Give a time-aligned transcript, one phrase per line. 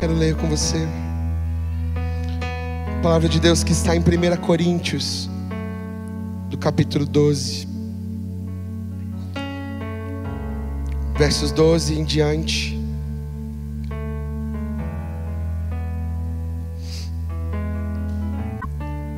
[0.00, 0.78] Quero ler com você.
[2.98, 5.28] A palavra de Deus que está em 1 Coríntios,
[6.48, 7.68] do capítulo 12.
[11.18, 12.80] Versos 12 em diante.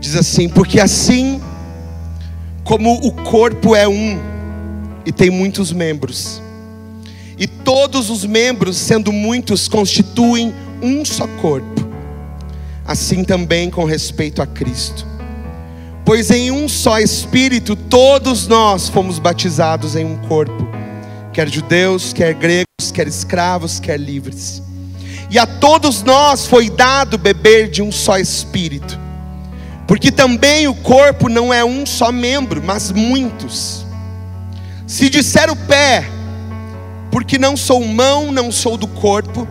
[0.00, 1.40] Diz assim: Porque assim
[2.64, 4.18] como o corpo é um
[5.06, 6.42] e tem muitos membros,
[7.38, 10.52] e todos os membros, sendo muitos, constituem
[10.82, 11.88] um só corpo,
[12.84, 15.06] assim também com respeito a Cristo.
[16.04, 20.68] Pois em um só Espírito todos nós fomos batizados em um corpo,
[21.32, 24.62] quer judeus, quer gregos, quer escravos, quer livres.
[25.30, 29.01] E a todos nós foi dado beber de um só Espírito
[29.92, 33.84] porque também o corpo não é um só membro, mas muitos.
[34.87, 36.09] Se disser o pé,
[37.10, 39.46] porque não sou mão, não sou do corpo,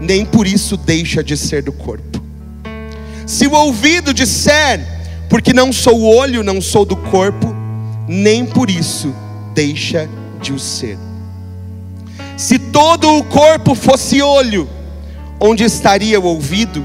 [0.00, 2.22] nem por isso deixa de ser do corpo.
[3.26, 4.80] Se o ouvido disser,
[5.28, 7.54] porque não sou olho, não sou do corpo,
[8.06, 9.14] nem por isso
[9.54, 10.08] deixa
[10.40, 10.98] de o ser.
[12.36, 14.68] Se todo o corpo fosse olho,
[15.40, 16.84] onde estaria o ouvido?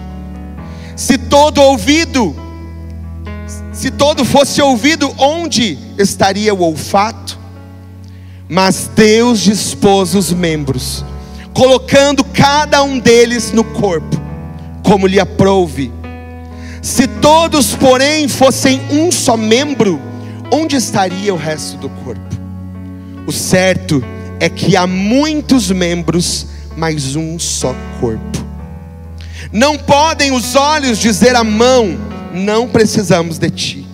[0.96, 2.36] Se todo ouvido
[3.74, 7.40] se todo fosse ouvido, onde estaria o olfato?
[8.48, 11.04] Mas Deus dispôs os membros,
[11.54, 14.20] colocando cada um deles no corpo,
[14.84, 15.92] como lhe aprouve.
[16.82, 20.02] Se todos, porém, fossem um só membro,
[20.52, 22.22] onde estaria o resto do corpo?
[23.26, 24.04] O certo
[24.40, 28.44] é que há muitos membros, mas um só corpo.
[29.52, 31.98] Não podem os olhos dizer à mão,
[32.34, 33.88] não precisamos de ti.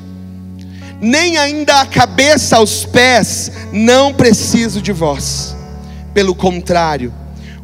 [1.01, 5.55] Nem ainda a cabeça aos pés, não preciso de vós.
[6.13, 7.13] Pelo contrário,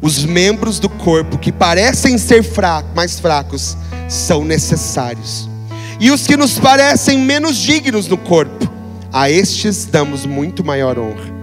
[0.06, 3.76] os membros do corpo que parecem ser fracos, mais fracos,
[4.08, 5.48] são necessários.
[5.98, 8.70] E os que nos parecem menos dignos no corpo,
[9.12, 11.34] a estes damos muito maior honra.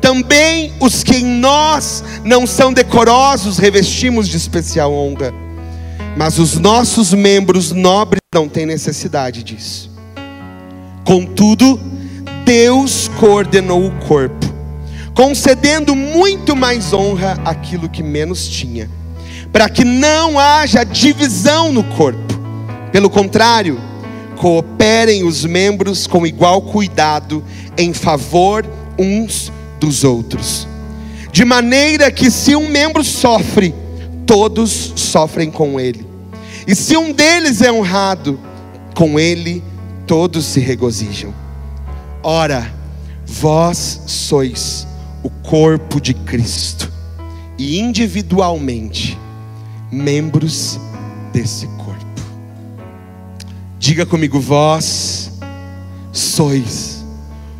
[0.00, 5.34] Também os que em nós não são decorosos revestimos de especial honra
[6.16, 9.90] mas os nossos membros nobres não têm necessidade disso.
[11.04, 11.78] Contudo,
[12.44, 14.45] Deus coordenou o corpo,
[15.16, 18.90] concedendo muito mais honra àquilo que menos tinha,
[19.50, 22.38] para que não haja divisão no corpo.
[22.92, 23.80] Pelo contrário,
[24.36, 27.42] cooperem os membros com igual cuidado
[27.78, 28.66] em favor
[28.98, 29.50] uns
[29.80, 30.68] dos outros.
[31.32, 33.74] De maneira que se um membro sofre,
[34.26, 36.06] todos sofrem com ele.
[36.66, 38.38] E se um deles é honrado,
[38.94, 39.64] com ele
[40.06, 41.32] todos se regozijam.
[42.22, 42.70] Ora,
[43.24, 44.85] vós sois
[45.26, 46.88] o corpo de Cristo,
[47.58, 49.18] e individualmente
[49.90, 50.78] membros
[51.32, 52.22] desse corpo.
[53.76, 55.32] Diga comigo, vós
[56.12, 57.04] sois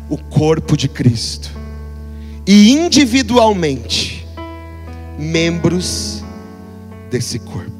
[0.09, 1.51] o corpo de Cristo,
[2.47, 4.25] e individualmente
[5.19, 6.23] membros
[7.11, 7.76] desse corpo.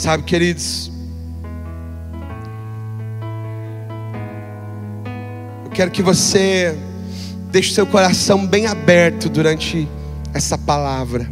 [0.00, 0.90] Sabe, queridos,
[5.62, 6.74] eu quero que você
[7.50, 9.86] deixe seu coração bem aberto durante
[10.32, 11.30] essa palavra.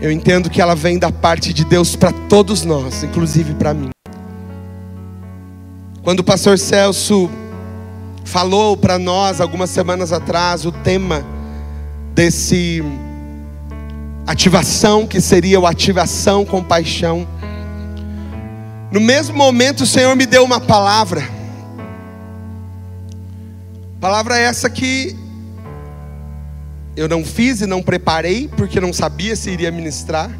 [0.00, 3.90] Eu entendo que ela vem da parte de Deus para todos nós, inclusive para mim.
[6.02, 7.28] Quando o pastor Celso
[8.24, 11.22] falou para nós algumas semanas atrás o tema
[12.14, 12.82] desse
[14.28, 17.26] ativação que seria o ativação com paixão.
[18.92, 21.26] No mesmo momento o Senhor me deu uma palavra.
[23.98, 25.16] Palavra essa que
[26.94, 30.30] eu não fiz e não preparei, porque não sabia se iria ministrar.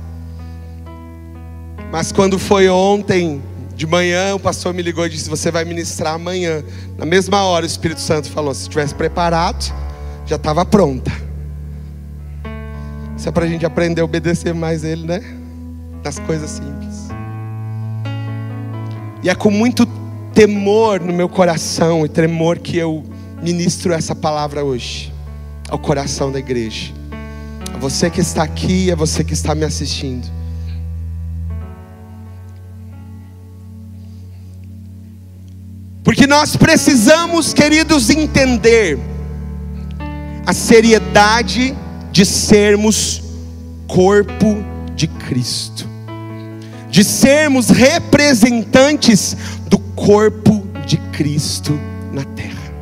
[1.91, 3.43] Mas quando foi ontem
[3.75, 6.63] de manhã, o pastor me ligou e disse: Você vai ministrar amanhã.
[6.99, 9.73] Na mesma hora, o Espírito Santo falou: Se tivesse preparado,
[10.27, 11.28] já estava pronta.
[13.19, 15.21] Isso é para a gente aprender a obedecer mais Ele, né?
[16.05, 17.09] Nas coisas simples.
[19.25, 19.85] E é com muito
[20.33, 23.05] temor no meu coração e tremor que eu
[23.43, 25.13] ministro essa palavra hoje
[25.69, 26.93] ao coração da igreja.
[27.75, 30.29] A você que está aqui, a você que está me assistindo.
[36.05, 38.97] Porque nós precisamos, queridos, entender
[40.47, 41.77] a seriedade
[42.19, 43.23] de sermos
[43.87, 44.57] corpo
[44.97, 45.87] de Cristo,
[46.91, 49.37] de sermos representantes
[49.69, 51.79] do corpo de Cristo
[52.13, 52.73] na terra.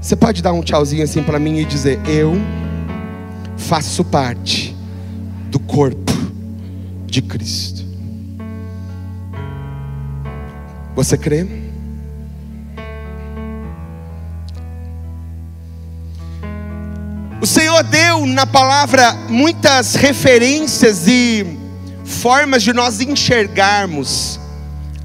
[0.00, 2.34] Você pode dar um tchauzinho assim para mim e dizer: Eu
[3.56, 4.76] faço parte
[5.50, 6.12] do corpo
[7.04, 7.84] de Cristo.
[10.94, 11.65] Você crê?
[17.40, 21.46] O Senhor deu na palavra muitas referências e
[22.02, 24.40] formas de nós enxergarmos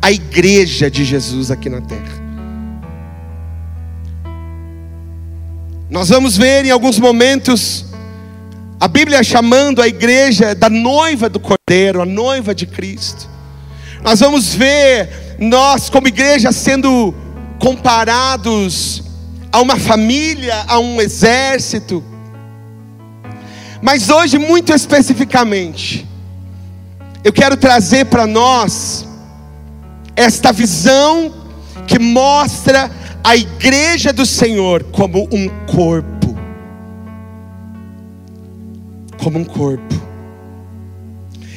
[0.01, 2.21] a igreja de Jesus aqui na terra.
[5.89, 7.85] Nós vamos ver em alguns momentos
[8.79, 13.29] a Bíblia chamando a igreja da noiva do Cordeiro, a noiva de Cristo.
[14.01, 17.13] Nós vamos ver nós, como igreja, sendo
[17.59, 19.03] comparados
[19.51, 22.10] a uma família, a um exército.
[23.81, 26.07] Mas hoje, muito especificamente,
[27.23, 29.07] eu quero trazer para nós
[30.15, 31.33] esta visão
[31.87, 32.91] que mostra
[33.23, 36.37] a igreja do Senhor como um corpo.
[39.17, 40.01] Como um corpo.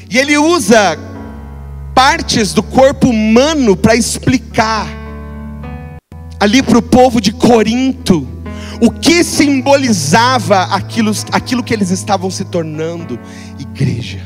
[0.08, 0.98] E ele usa
[1.94, 4.86] partes do corpo humano para explicar
[6.40, 8.33] ali para o povo de Corinto
[8.80, 13.18] o que simbolizava aquilo, aquilo que eles estavam se tornando
[13.58, 14.20] igreja.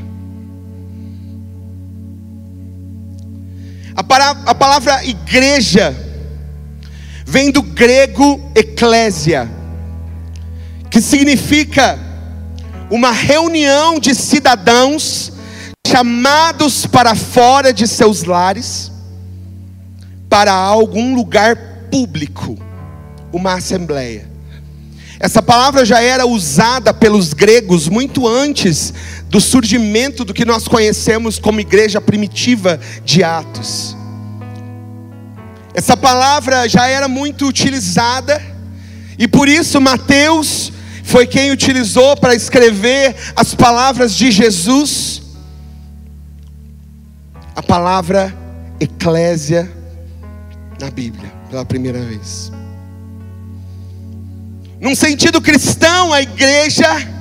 [3.95, 5.95] A, para, a palavra igreja
[7.27, 9.50] vem do grego eclésia,
[10.91, 11.99] que significa
[12.91, 15.33] uma reunião de cidadãos
[15.87, 18.93] chamados para fora de seus lares,
[20.29, 21.56] para algum lugar
[21.91, 22.56] público,
[23.33, 24.38] uma assembleia.
[25.20, 28.94] Essa palavra já era usada pelos gregos muito antes
[29.29, 33.97] do surgimento do que nós conhecemos como igreja primitiva de Atos.
[35.75, 38.41] Essa palavra já era muito utilizada,
[39.19, 40.73] e por isso Mateus
[41.03, 45.23] foi quem utilizou para escrever as palavras de Jesus,
[47.56, 48.37] a palavra
[48.79, 49.71] eclésia
[50.81, 52.53] na Bíblia, pela primeira vez.
[54.81, 57.19] Num sentido cristão, a igreja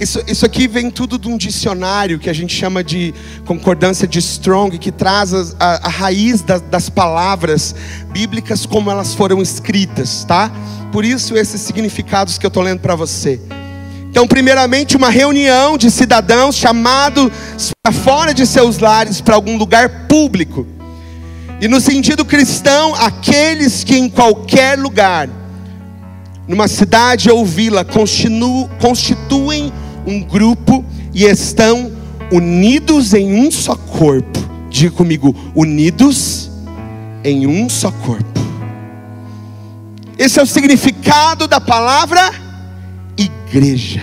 [0.00, 3.12] isso, isso aqui vem tudo de um dicionário que a gente chama de
[3.44, 7.74] concordância de Strong, que traz a, a, a raiz da, das palavras
[8.12, 10.52] bíblicas como elas foram escritas, tá?
[10.92, 13.40] Por isso esses significados que eu estou lendo para você.
[14.08, 17.32] Então, primeiramente, uma reunião de cidadãos chamados
[17.82, 20.64] para fora de seus lares para algum lugar público.
[21.60, 25.28] E no sentido cristão, aqueles que em qualquer lugar,
[26.48, 29.70] numa cidade ou vila, constituem
[30.06, 31.92] um grupo e estão
[32.32, 34.38] unidos em um só corpo.
[34.70, 36.50] Diga comigo, unidos
[37.22, 38.40] em um só corpo.
[40.18, 42.32] Esse é o significado da palavra
[43.16, 44.02] igreja.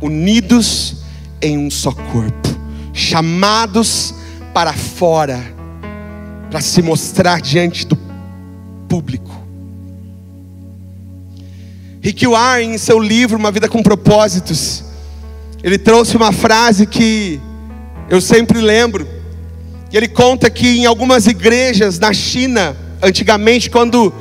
[0.00, 1.02] Unidos
[1.42, 2.48] em um só corpo,
[2.92, 4.14] chamados
[4.52, 5.42] para fora,
[6.50, 7.98] para se mostrar diante do
[8.88, 9.43] público.
[12.04, 14.84] Rick Warren, em seu livro Uma Vida com Propósitos,
[15.62, 17.40] ele trouxe uma frase que
[18.10, 19.08] eu sempre lembro.
[19.90, 24.12] E ele conta que em algumas igrejas na China, antigamente, quando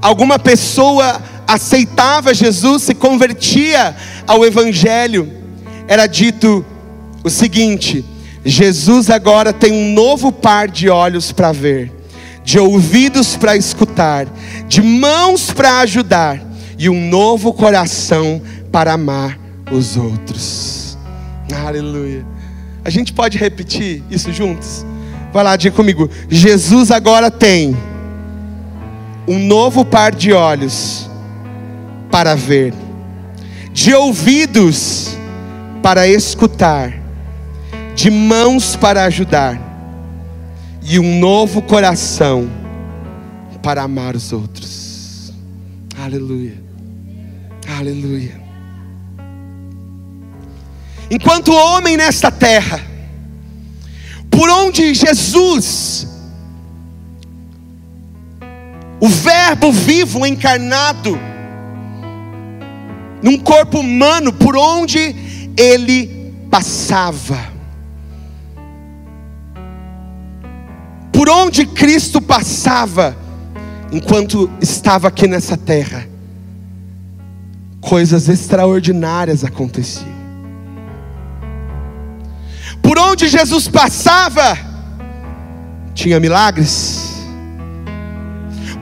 [0.00, 5.28] alguma pessoa aceitava Jesus, se convertia ao Evangelho,
[5.88, 6.64] era dito
[7.24, 8.04] o seguinte:
[8.44, 11.90] Jesus agora tem um novo par de olhos para ver,
[12.44, 14.28] de ouvidos para escutar,
[14.68, 19.38] de mãos para ajudar e um novo coração para amar
[19.70, 20.98] os outros.
[21.52, 22.24] Aleluia.
[22.84, 24.84] A gente pode repetir isso juntos?
[25.32, 26.10] Vai lá, diga comigo.
[26.28, 27.76] Jesus agora tem
[29.26, 31.08] um novo par de olhos
[32.10, 32.74] para ver,
[33.72, 35.16] de ouvidos
[35.82, 36.92] para escutar,
[37.94, 39.60] de mãos para ajudar,
[40.82, 42.48] e um novo coração
[43.62, 45.32] para amar os outros.
[45.96, 46.61] Aleluia.
[47.82, 48.40] Aleluia.
[51.10, 52.80] Enquanto homem nesta terra,
[54.30, 56.06] por onde Jesus,
[59.00, 61.18] o Verbo vivo encarnado,
[63.20, 65.16] num corpo humano, por onde
[65.58, 67.50] ele passava,
[71.12, 73.16] por onde Cristo passava,
[73.90, 76.11] enquanto estava aqui nessa terra,
[77.82, 80.22] coisas extraordinárias aconteciam
[82.92, 84.58] por onde Jesus passava,
[85.94, 87.22] tinha milagres.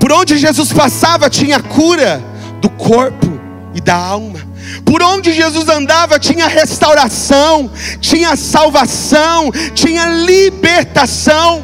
[0.00, 2.20] Por onde Jesus passava tinha cura
[2.60, 3.38] do corpo
[3.72, 4.40] e da alma.
[4.84, 11.62] Por onde Jesus andava tinha restauração, tinha salvação, tinha libertação.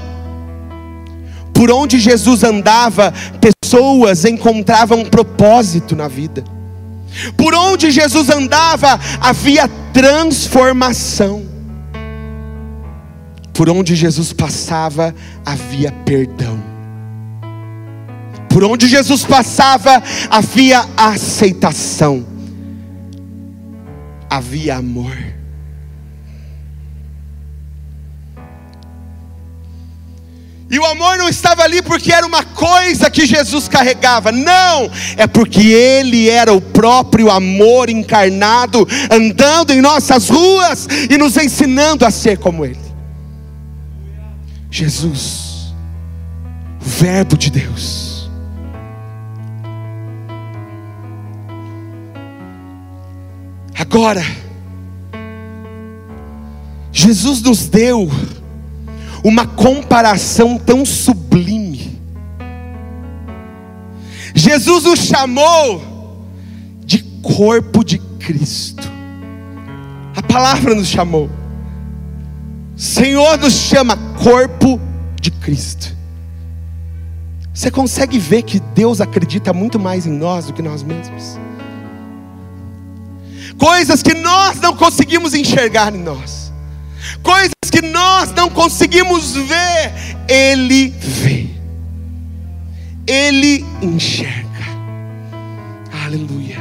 [1.53, 6.45] Por onde Jesus andava, pessoas encontravam propósito na vida.
[7.37, 11.45] Por onde Jesus andava, havia transformação.
[13.53, 16.63] Por onde Jesus passava, havia perdão.
[18.49, 22.37] Por onde Jesus passava, havia aceitação
[24.29, 25.36] havia amor.
[30.69, 35.27] E o amor não estava ali porque era uma coisa que Jesus carregava, não, é
[35.27, 42.11] porque Ele era o próprio amor encarnado, andando em nossas ruas e nos ensinando a
[42.11, 42.81] ser como Ele.
[44.69, 45.73] Jesus,
[46.81, 48.29] o Verbo de Deus.
[53.79, 54.25] Agora,
[56.91, 58.11] Jesus nos deu
[59.27, 62.01] uma comparação tão sublime.
[64.33, 66.25] Jesus nos chamou
[66.85, 68.89] de corpo de Cristo.
[70.15, 71.29] A palavra nos chamou.
[72.77, 74.81] Senhor nos chama corpo
[75.21, 75.97] de Cristo.
[77.53, 81.37] Você consegue ver que Deus acredita muito mais em nós do que nós mesmos?
[83.59, 86.46] coisas que nós não conseguimos enxergar em nós,
[87.23, 89.93] coisas que nós não conseguimos ver,
[90.29, 91.47] Ele vê,
[93.07, 94.47] Ele enxerga.
[96.05, 96.59] Aleluia,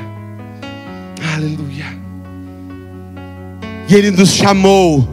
[1.34, 1.86] aleluia.
[3.88, 5.08] E Ele nos chamou,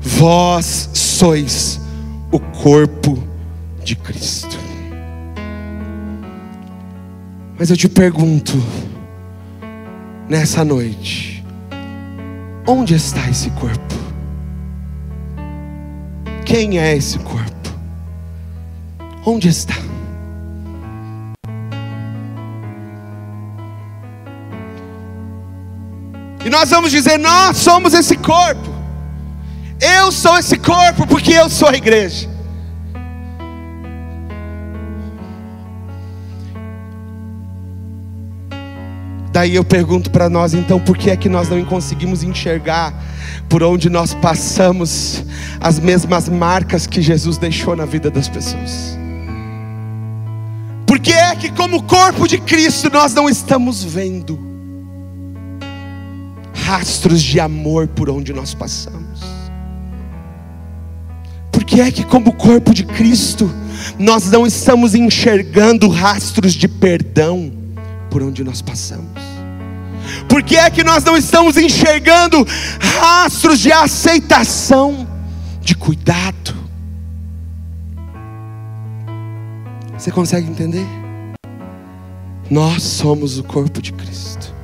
[0.00, 1.80] vós sois
[2.30, 3.22] o corpo
[3.82, 4.58] de Cristo.
[7.58, 8.62] Mas eu te pergunto,
[10.28, 11.44] nessa noite:
[12.66, 14.07] onde está esse corpo?
[16.48, 17.68] Quem é esse corpo?
[19.26, 19.74] Onde está?
[26.42, 28.66] E nós vamos dizer: Nós somos esse corpo.
[29.78, 32.26] Eu sou esse corpo porque eu sou a igreja.
[39.38, 42.92] Daí eu pergunto para nós, então, por que é que nós não conseguimos enxergar
[43.48, 45.22] por onde nós passamos
[45.60, 48.98] as mesmas marcas que Jesus deixou na vida das pessoas?
[50.84, 54.36] Por que é que, como corpo de Cristo, nós não estamos vendo
[56.52, 59.20] rastros de amor por onde nós passamos?
[61.52, 63.48] Por que é que, como corpo de Cristo,
[64.00, 67.52] nós não estamos enxergando rastros de perdão
[68.10, 69.27] por onde nós passamos?
[70.28, 72.46] Por que é que nós não estamos enxergando
[73.00, 75.06] rastros de aceitação,
[75.60, 76.56] de cuidado?
[79.98, 80.86] Você consegue entender?
[82.50, 84.54] Nós somos o corpo de Cristo.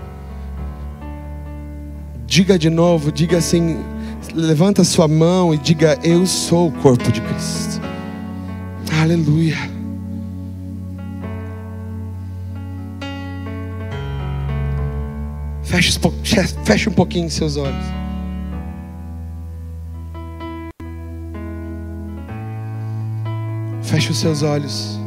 [2.27, 3.79] Diga de novo, diga assim,
[4.35, 7.81] levanta sua mão e diga: Eu sou o corpo de Cristo.
[9.01, 9.74] Aleluia.
[15.75, 15.99] Feche,
[16.65, 17.85] feche um pouquinho seus olhos.
[23.83, 25.01] Feche os seus olhos.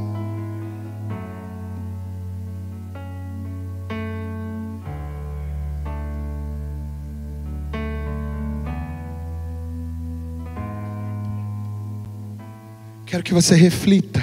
[13.06, 14.22] Quero que você reflita.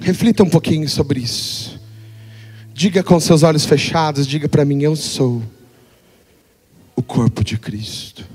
[0.00, 1.73] Reflita um pouquinho sobre isso.
[2.74, 5.40] Diga com seus olhos fechados, diga para mim: Eu sou
[6.96, 8.26] o corpo de Cristo.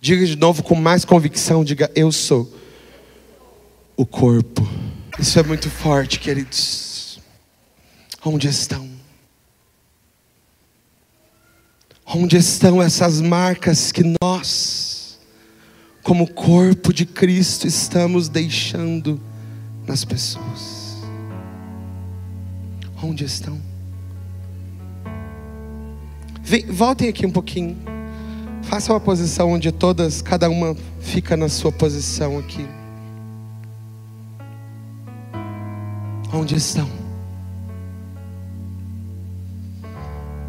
[0.00, 2.50] Diga de novo com mais convicção: diga, Eu sou
[3.94, 4.66] o corpo.
[5.18, 7.20] Isso é muito forte, queridos.
[8.24, 8.88] Onde estão?
[12.06, 15.18] Onde estão essas marcas que nós,
[16.02, 19.20] como corpo de Cristo, estamos deixando
[19.86, 20.73] nas pessoas?
[23.04, 23.60] Onde estão?
[26.42, 27.76] Vem, voltem aqui um pouquinho.
[28.62, 32.66] Faça uma posição onde todas, cada uma fica na sua posição aqui.
[36.32, 36.88] Onde estão?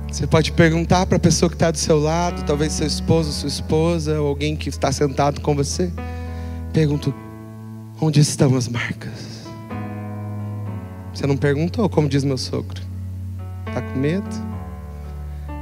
[0.10, 3.50] Você pode perguntar para a pessoa que está do seu lado, talvez seu esposo, sua
[3.50, 5.92] esposa, ou alguém que está sentado com você.
[6.72, 7.14] Pergunto:
[8.00, 9.35] Onde estão as marcas?
[11.16, 12.82] Você não perguntou, como diz meu sogro.
[13.66, 14.28] Está com medo?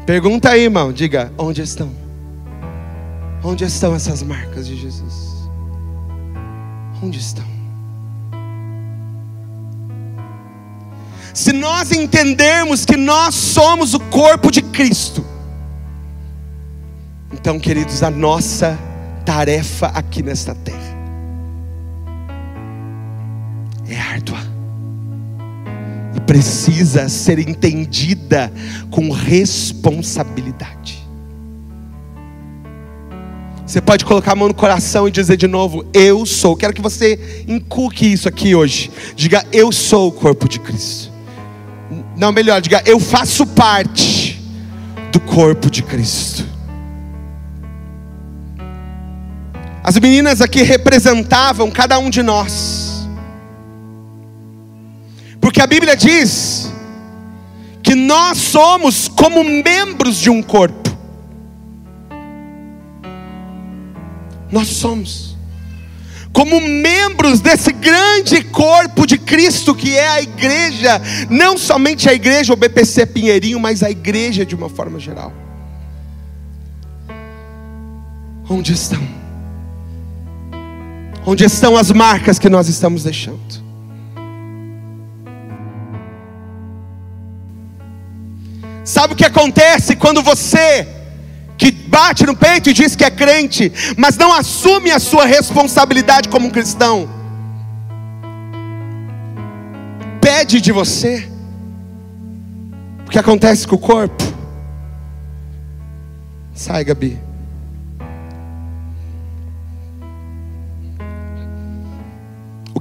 [0.03, 0.91] Pergunta aí, irmão.
[0.91, 1.91] Diga, onde estão?
[3.43, 5.47] Onde estão essas marcas de Jesus?
[7.03, 7.45] Onde estão?
[11.35, 15.23] Se nós entendermos que nós somos o corpo de Cristo,
[17.31, 18.77] então, queridos, a nossa
[19.23, 20.93] tarefa aqui nesta terra
[23.87, 24.52] é árdua
[26.25, 28.51] precisa ser entendida
[28.89, 31.03] com responsabilidade.
[33.65, 36.55] Você pode colocar a mão no coração e dizer de novo: Eu sou.
[36.55, 38.91] Quero que você inculque isso aqui hoje.
[39.15, 41.11] Diga: Eu sou o corpo de Cristo.
[42.15, 44.39] Não, melhor, diga: Eu faço parte
[45.11, 46.45] do corpo de Cristo.
[49.83, 52.92] As meninas aqui representavam cada um de nós.
[55.43, 56.71] Porque a Bíblia diz
[57.83, 60.89] que nós somos como membros de um corpo.
[64.49, 65.35] Nós somos
[66.31, 72.53] como membros desse grande corpo de Cristo que é a igreja, não somente a igreja
[72.53, 75.33] o BPC Pinheirinho, mas a igreja de uma forma geral.
[78.49, 79.05] Onde estão?
[81.25, 83.62] Onde estão as marcas que nós estamos deixando?
[89.03, 90.87] Sabe o que acontece quando você
[91.57, 96.29] que bate no peito e diz que é crente, mas não assume a sua responsabilidade
[96.29, 97.09] como um cristão?
[100.21, 101.29] Pede de você.
[103.05, 104.23] O que acontece com o corpo?
[106.53, 107.19] Sai, Gabi.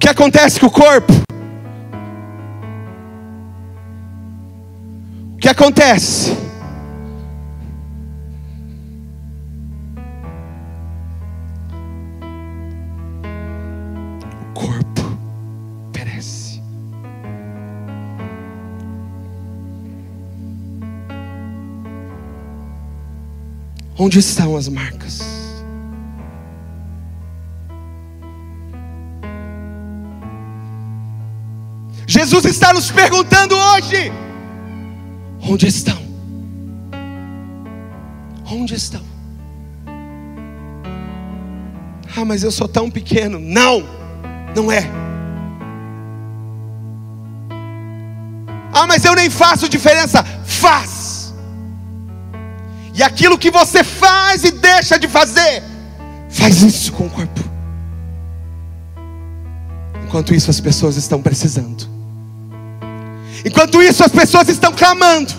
[0.03, 1.13] que acontece com o corpo?
[5.43, 6.31] Que acontece?
[14.41, 15.19] O corpo
[15.93, 16.63] perece.
[23.99, 25.23] Onde estão as marcas?
[32.07, 34.13] Jesus está nos perguntando hoje:
[35.43, 35.99] onde estão?
[38.51, 39.03] Onde estão?
[42.17, 43.39] Ah, mas eu sou tão pequeno.
[43.39, 43.83] Não,
[44.55, 44.89] não é.
[48.73, 50.23] Ah, mas eu nem faço diferença.
[50.45, 51.35] Faz.
[52.95, 55.63] E aquilo que você faz e deixa de fazer,
[56.29, 57.41] faz isso com o corpo.
[60.05, 61.92] Enquanto isso, as pessoas estão precisando.
[63.45, 65.33] Enquanto isso, as pessoas estão clamando.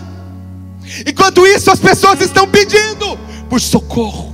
[1.07, 3.17] Enquanto isso, as pessoas estão pedindo
[3.49, 4.33] por socorro.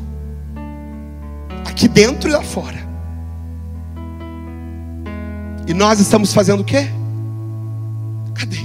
[1.66, 2.88] Aqui dentro e lá fora.
[5.68, 6.90] E nós estamos fazendo o quê?
[8.34, 8.58] Cadê?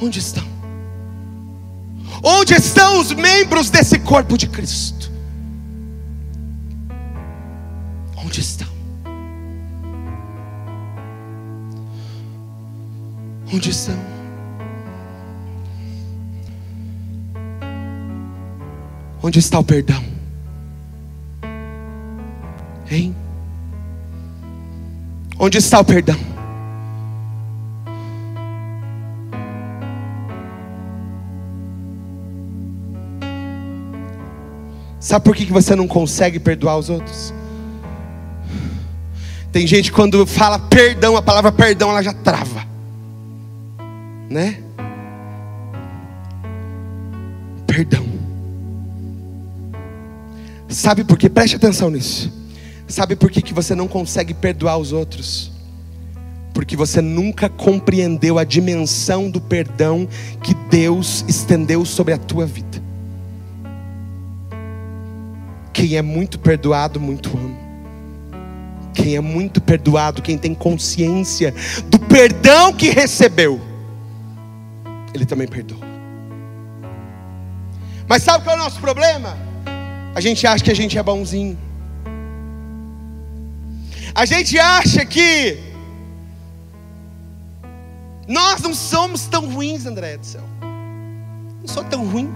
[0.00, 0.44] Onde estão?
[2.22, 5.10] Onde estão os membros desse corpo de Cristo?
[8.16, 8.73] Onde estão?
[13.54, 13.94] Estão?
[19.22, 20.04] Onde está o perdão?
[22.90, 23.14] Hein?
[25.38, 26.16] Onde está o perdão?
[34.98, 37.32] Sabe por que você não consegue perdoar os outros?
[39.52, 42.73] Tem gente quando fala perdão, a palavra perdão ela já trava
[44.28, 44.58] né?
[47.66, 48.04] Perdão.
[50.68, 51.28] Sabe por quê?
[51.28, 52.32] Preste atenção nisso.
[52.86, 55.50] Sabe por que, que você não consegue perdoar os outros?
[56.52, 60.08] Porque você nunca compreendeu a dimensão do perdão
[60.42, 62.82] que Deus estendeu sobre a tua vida.
[65.72, 67.64] Quem é muito perdoado, muito ama.
[68.94, 71.52] Quem é muito perdoado, quem tem consciência
[71.88, 73.60] do perdão que recebeu
[75.14, 75.78] ele também perdoa.
[78.06, 79.36] Mas sabe qual é o nosso problema?
[80.14, 81.58] A gente acha que a gente é bonzinho.
[84.14, 85.58] A gente acha que
[88.28, 90.44] nós não somos tão ruins, André do céu.
[91.60, 92.32] Não sou tão ruim.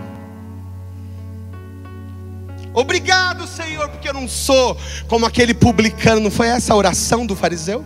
[2.75, 4.77] Obrigado, Senhor, porque eu não sou
[5.09, 6.21] como aquele publicano.
[6.21, 7.85] Não foi essa a oração do fariseu?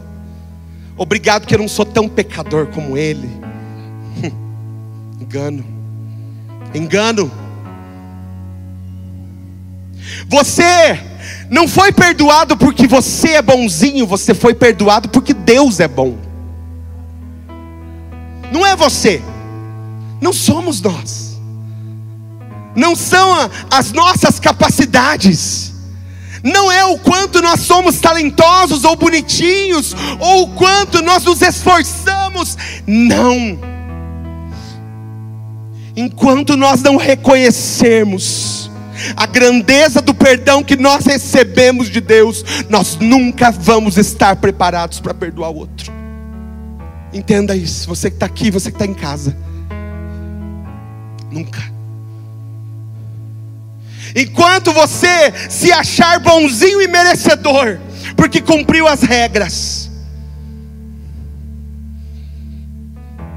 [0.96, 3.28] Obrigado que eu não sou tão pecador como ele.
[5.32, 5.64] Engano.
[6.74, 7.32] Engano.
[10.28, 11.00] Você
[11.48, 16.18] não foi perdoado porque você é bonzinho, você foi perdoado porque Deus é bom.
[18.52, 19.22] Não é você,
[20.20, 21.40] não somos nós,
[22.76, 25.72] não são as nossas capacidades,
[26.44, 32.58] não é o quanto nós somos talentosos ou bonitinhos, ou o quanto nós nos esforçamos,
[32.86, 33.71] não.
[35.96, 38.70] Enquanto nós não reconhecermos
[39.16, 45.12] a grandeza do perdão que nós recebemos de Deus, nós nunca vamos estar preparados para
[45.12, 45.92] perdoar o outro.
[47.12, 49.36] Entenda isso, você que está aqui, você que está em casa.
[51.30, 51.60] Nunca.
[54.14, 57.78] Enquanto você se achar bonzinho e merecedor,
[58.16, 59.90] porque cumpriu as regras.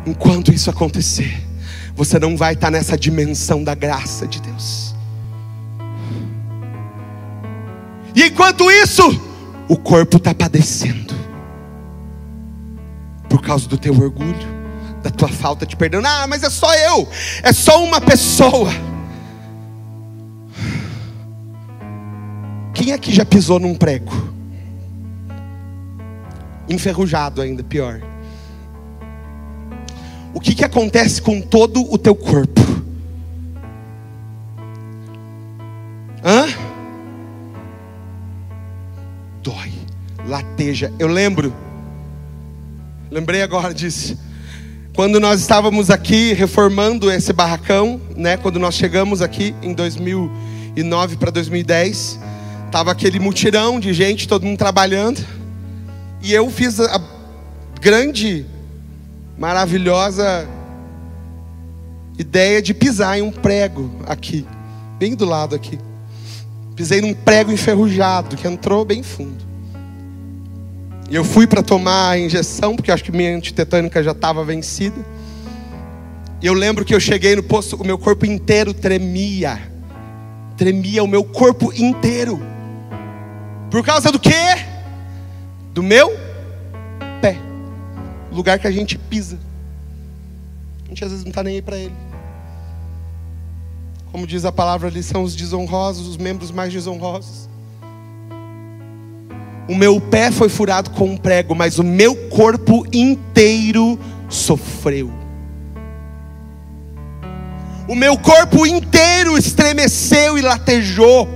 [0.06, 1.45] Enquanto isso acontecer,
[1.96, 4.94] você não vai estar nessa dimensão da graça de Deus.
[8.14, 9.04] E enquanto isso,
[9.68, 11.16] o corpo está padecendo
[13.30, 14.56] por causa do teu orgulho,
[15.02, 16.02] da tua falta de perdão.
[16.06, 17.08] Ah, mas é só eu,
[17.44, 18.72] é só uma pessoa.
[22.74, 24.12] Quem aqui já pisou num prego?
[26.68, 28.02] Enferrujado ainda, pior.
[30.36, 32.62] O que, que acontece com todo o teu corpo?
[36.24, 36.46] Hã?
[39.42, 39.72] Dói,
[40.28, 40.94] lateja.
[41.00, 41.52] Eu lembro
[43.16, 44.18] Lembrei agora disso.
[44.94, 48.36] Quando nós estávamos aqui reformando esse barracão, né?
[48.36, 52.20] Quando nós chegamos aqui em 2009 para 2010,
[52.72, 55.26] tava aquele mutirão de gente, todo mundo trabalhando,
[56.22, 57.00] e eu fiz a
[57.80, 58.46] grande,
[59.38, 60.48] maravilhosa
[62.18, 64.46] ideia de pisar em um prego aqui,
[64.98, 65.78] bem do lado aqui.
[66.76, 69.44] Pisei num prego enferrujado que entrou bem fundo.
[71.10, 75.06] E eu fui para tomar a injeção, porque acho que minha antitetânica já estava vencida.
[76.42, 79.60] E eu lembro que eu cheguei no posto, o meu corpo inteiro tremia.
[80.58, 82.42] Tremia o meu corpo inteiro.
[83.70, 84.32] Por causa do quê?
[85.74, 86.25] Do meu
[88.36, 89.40] lugar que a gente pisa.
[90.86, 91.94] A gente às vezes não está nem aí para ele.
[94.12, 97.50] Como diz a palavra ali, são os desonrosos, os membros mais desonrosos.
[99.68, 105.12] O meu pé foi furado com um prego, mas o meu corpo inteiro sofreu.
[107.88, 111.28] O meu corpo inteiro estremeceu e latejou.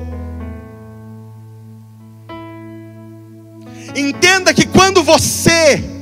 [3.95, 5.98] Entenda que quando você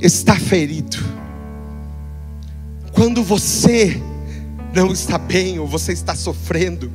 [0.00, 0.96] está ferido,
[2.92, 4.00] quando você
[4.74, 6.92] não está bem ou você está sofrendo,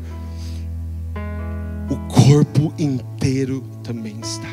[1.90, 4.48] o corpo inteiro também está.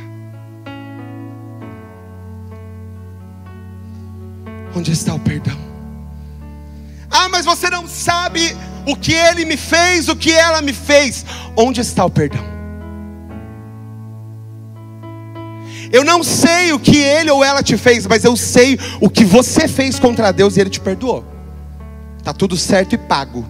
[4.77, 5.59] Onde está o perdão?
[7.11, 8.41] Ah, mas você não sabe
[8.87, 11.25] o que ele me fez, o que ela me fez.
[11.57, 12.60] Onde está o perdão?
[15.93, 19.25] Eu não sei o que ele ou ela te fez, mas eu sei o que
[19.25, 21.25] você fez contra Deus e ele te perdoou.
[22.23, 23.45] Tá tudo certo e pago.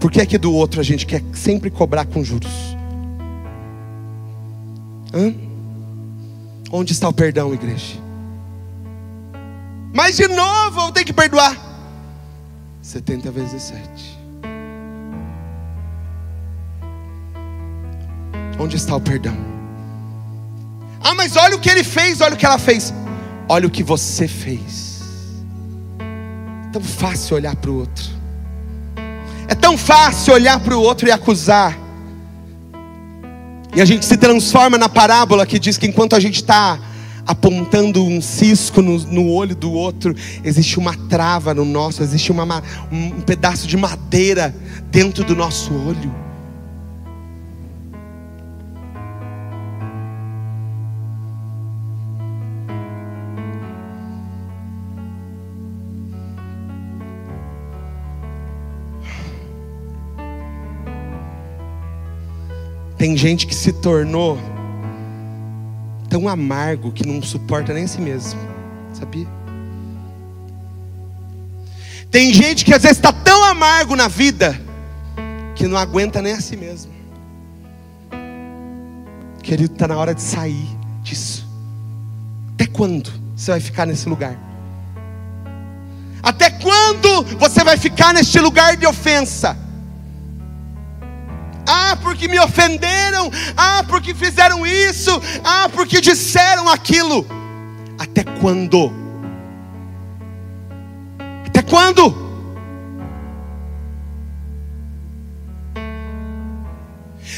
[0.00, 2.50] Por que é que do outro a gente quer sempre cobrar com juros?
[5.12, 5.34] Hã?
[6.72, 7.96] Onde está o perdão, igreja?
[9.92, 11.56] Mas de novo eu tenho que perdoar.
[12.82, 14.18] 70 vezes 7.
[18.58, 19.59] Onde está o perdão?
[21.02, 22.92] Ah, mas olha o que ele fez, olha o que ela fez.
[23.48, 25.02] Olha o que você fez.
[26.68, 28.04] É tão fácil olhar para o outro.
[29.48, 31.76] É tão fácil olhar para o outro e acusar.
[33.74, 36.78] E a gente se transforma na parábola que diz que enquanto a gente está
[37.26, 42.62] apontando um cisco no, no, olho do outro, existe uma trava no nosso, existe uma,
[42.90, 44.54] um pedaço de madeira
[44.90, 46.29] dentro do nosso olho.
[63.00, 64.38] Tem gente que se tornou
[66.10, 68.38] tão amargo que não suporta nem a si mesmo,
[68.92, 69.26] sabia?
[72.10, 74.60] Tem gente que às vezes está tão amargo na vida
[75.54, 76.92] que não aguenta nem a si mesmo.
[79.42, 80.68] Querido, está na hora de sair
[81.02, 81.48] disso.
[82.52, 84.36] Até quando você vai ficar nesse lugar?
[86.22, 89.69] Até quando você vai ficar neste lugar de ofensa?
[91.72, 93.30] Ah, porque me ofenderam.
[93.56, 95.10] Ah, porque fizeram isso.
[95.44, 97.24] Ah, porque disseram aquilo.
[97.96, 98.92] Até quando?
[101.46, 102.28] Até quando?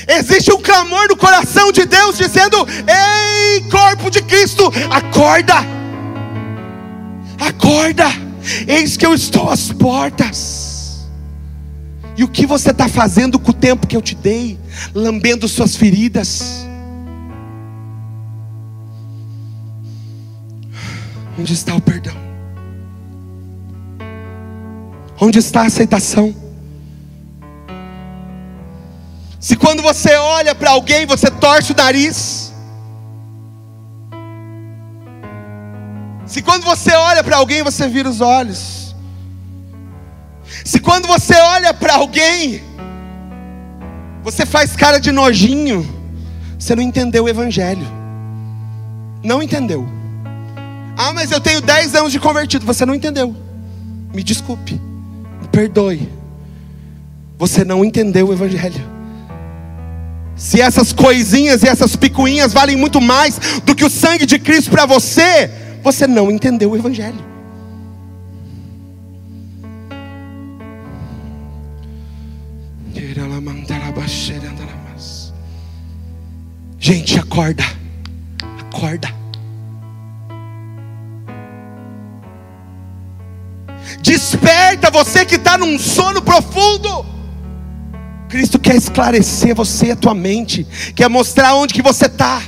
[0.08, 5.56] Existe um clamor no coração de Deus dizendo: Ei, corpo de Cristo, acorda,
[7.38, 8.06] acorda,
[8.66, 10.71] eis que eu estou às portas.
[12.16, 14.58] E o que você está fazendo com o tempo que eu te dei,
[14.94, 16.66] lambendo suas feridas?
[21.38, 22.14] Onde está o perdão?
[25.20, 26.34] Onde está a aceitação?
[29.40, 32.52] Se quando você olha para alguém, você torce o nariz.
[36.26, 38.81] Se quando você olha para alguém, você vira os olhos.
[40.64, 42.62] Se quando você olha para alguém,
[44.22, 45.86] você faz cara de nojinho,
[46.58, 47.86] você não entendeu o Evangelho.
[49.22, 49.86] Não entendeu.
[50.96, 52.66] Ah, mas eu tenho 10 anos de convertido.
[52.66, 53.34] Você não entendeu.
[54.12, 54.80] Me desculpe.
[55.40, 56.08] Me perdoe.
[57.38, 58.92] Você não entendeu o Evangelho.
[60.36, 64.70] Se essas coisinhas e essas picuinhas valem muito mais do que o sangue de Cristo
[64.70, 65.50] para você,
[65.82, 67.31] você não entendeu o Evangelho.
[76.84, 77.62] Gente, acorda,
[78.58, 79.08] acorda.
[84.02, 87.06] Desperta você que está num sono profundo.
[88.28, 90.66] Cristo quer esclarecer você, a tua mente,
[90.96, 92.42] quer mostrar onde que você está.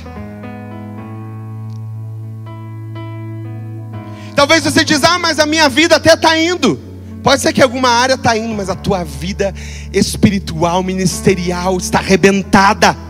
[4.35, 6.77] Talvez você diz, ah, mas a minha vida até está indo.
[7.23, 9.55] Pode ser que alguma área está indo, mas a tua vida
[9.93, 13.04] espiritual, ministerial está arrebentada,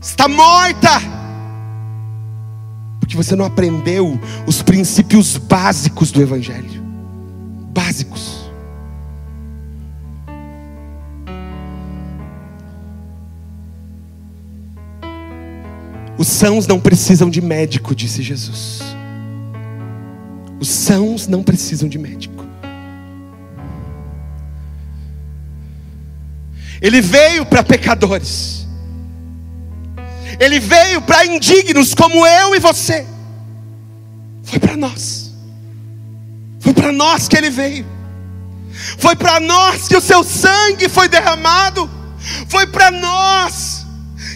[0.00, 1.00] está morta,
[2.98, 6.80] porque você não aprendeu os princípios básicos do Evangelho
[7.72, 8.50] básicos.
[16.18, 18.82] Os sãos não precisam de médico, disse Jesus.
[20.60, 22.44] Os sãos não precisam de médico.
[26.82, 28.59] Ele veio para pecadores.
[30.40, 33.06] Ele veio para indignos como eu e você.
[34.42, 35.30] Foi para nós.
[36.60, 37.86] Foi para nós que ele veio.
[38.98, 41.88] Foi para nós que o seu sangue foi derramado.
[42.48, 43.86] Foi para nós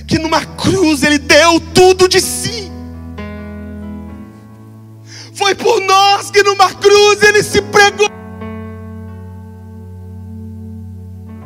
[0.07, 2.71] que numa cruz ele deu tudo de si.
[5.35, 8.11] Foi por nós que numa cruz ele se pregou.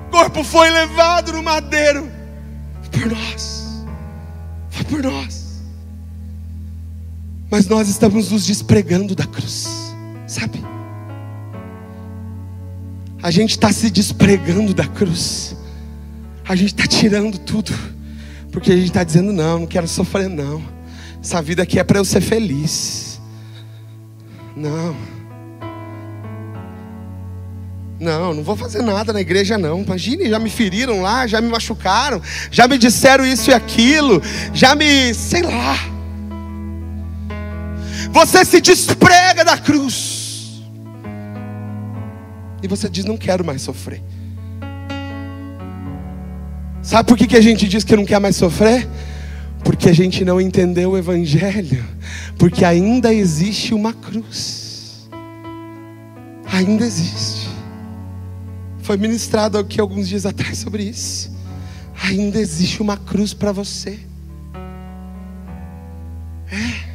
[0.06, 2.10] O corpo foi levado no madeiro.
[2.90, 3.57] Por nós.
[4.88, 5.62] Por nós.
[7.50, 9.94] Mas nós estamos nos despregando da cruz.
[10.26, 10.62] Sabe?
[13.22, 15.56] A gente está se despregando da cruz.
[16.46, 17.72] A gente está tirando tudo.
[18.52, 20.62] Porque a gente está dizendo, não, não quero sofrer, não.
[21.22, 23.20] Essa vida aqui é para eu ser feliz.
[24.56, 25.17] Não.
[28.00, 29.82] Não, não vou fazer nada na igreja, não.
[29.82, 34.22] Imagine, já me feriram lá, já me machucaram, já me disseram isso e aquilo,
[34.54, 35.12] já me.
[35.14, 35.76] sei lá.
[38.12, 40.62] Você se desprega da cruz.
[42.62, 44.02] E você diz: não quero mais sofrer.
[46.82, 48.88] Sabe por que, que a gente diz que não quer mais sofrer?
[49.64, 51.84] Porque a gente não entendeu o Evangelho.
[52.38, 55.08] Porque ainda existe uma cruz.
[56.50, 57.47] Ainda existe.
[58.88, 61.30] Foi ministrado aqui alguns dias atrás sobre isso.
[62.04, 63.98] Ainda existe uma cruz para você.
[66.50, 66.88] É.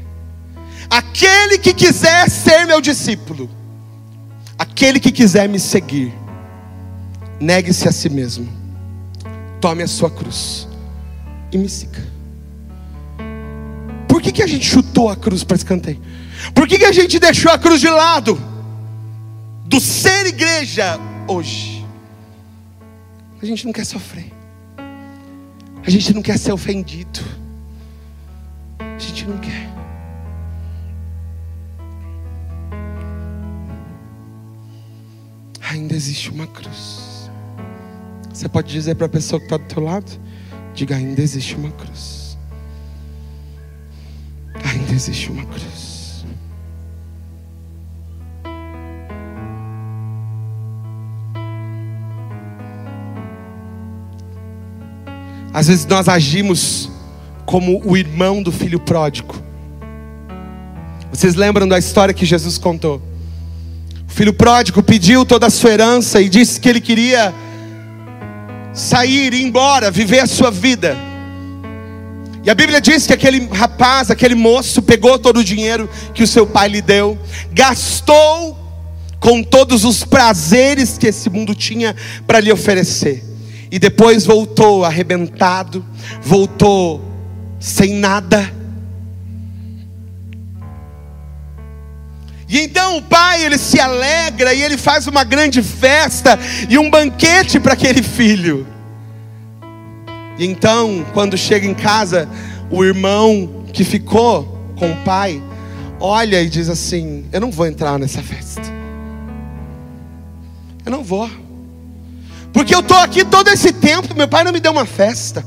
[0.89, 3.47] Aquele que quiser ser meu discípulo,
[4.57, 6.11] aquele que quiser me seguir,
[7.39, 8.51] negue-se a si mesmo
[9.61, 10.67] tome a sua cruz
[11.51, 12.03] e me siga.
[14.07, 16.01] Por que, que a gente chutou a cruz para escanteio?
[16.55, 18.41] Por que, que a gente deixou a cruz de lado?
[19.67, 21.82] Do ser igreja hoje.
[23.43, 24.31] A gente não quer sofrer.
[25.85, 27.19] A gente não quer ser ofendido.
[28.79, 29.69] A gente não quer.
[35.59, 37.29] Ainda existe uma cruz.
[38.33, 40.09] Você pode dizer para a pessoa que está do teu lado?
[40.73, 42.37] Diga, ainda existe uma cruz.
[44.53, 45.82] Ainda existe uma cruz.
[55.53, 56.89] Às vezes nós agimos
[57.45, 59.35] como o irmão do filho pródigo.
[61.11, 63.01] Vocês lembram da história que Jesus contou?
[64.09, 67.33] O filho pródigo pediu toda a sua herança e disse que ele queria
[68.73, 70.97] sair, ir embora, viver a sua vida.
[72.43, 76.27] E a Bíblia diz que aquele rapaz, aquele moço, pegou todo o dinheiro que o
[76.27, 77.17] seu pai lhe deu,
[77.51, 78.57] gastou
[79.19, 81.95] com todos os prazeres que esse mundo tinha
[82.27, 83.23] para lhe oferecer,
[83.73, 85.83] e depois voltou arrebentado,
[86.21, 87.03] voltou
[87.59, 88.53] sem nada.
[92.47, 96.37] E então o pai ele se alegra e ele faz uma grande festa
[96.69, 98.67] e um banquete para aquele filho.
[100.37, 102.29] E então, quando chega em casa,
[102.69, 105.41] o irmão que ficou com o pai
[105.99, 108.71] olha e diz assim: Eu não vou entrar nessa festa.
[110.85, 111.27] Eu não vou.
[112.53, 115.43] Porque eu estou aqui todo esse tempo, meu pai não me deu uma festa.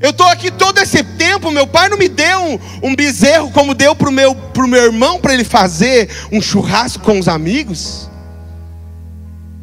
[0.00, 3.74] Eu estou aqui todo esse tempo, meu pai não me deu um, um bezerro como
[3.74, 8.08] deu para o meu, pro meu irmão para ele fazer um churrasco com os amigos.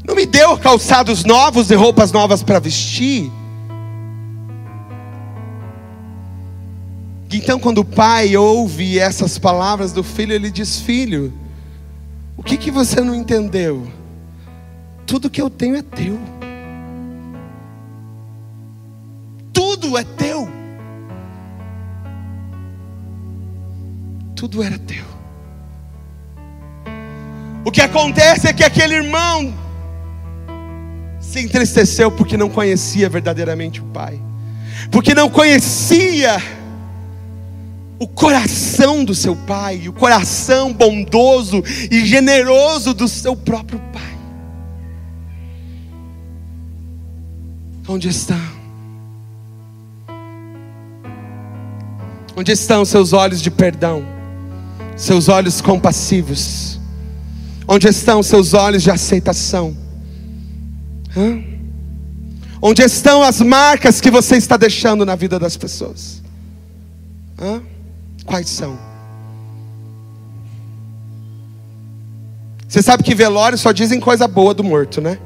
[0.04, 3.32] Não me deu calçados novos e roupas novas para vestir.
[7.32, 11.32] Então, quando o pai ouve essas palavras do filho, ele diz: Filho,
[12.36, 13.88] o que, que você não entendeu?
[15.06, 16.20] Tudo que eu tenho é teu.
[19.82, 20.48] tudo é teu.
[24.36, 25.04] Tudo era teu.
[27.66, 29.54] O que acontece é que aquele irmão
[31.20, 34.20] se entristeceu porque não conhecia verdadeiramente o Pai,
[34.92, 36.42] porque não conhecia
[38.00, 44.11] o coração do seu Pai, o coração bondoso e generoso do seu próprio Pai.
[47.88, 48.40] Onde está?
[52.36, 54.06] Onde estão seus olhos de perdão?
[54.96, 56.80] Seus olhos compassivos?
[57.68, 59.76] Onde estão seus olhos de aceitação?
[61.16, 61.44] Hã?
[62.62, 66.22] Onde estão as marcas que você está deixando na vida das pessoas?
[67.40, 67.62] Hã?
[68.26, 68.78] Quais são?
[72.68, 75.20] Você sabe que velório só dizem coisa boa do morto, né?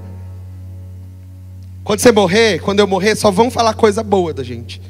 [1.86, 4.82] Quando você morrer, quando eu morrer, só vão falar coisa boa da gente.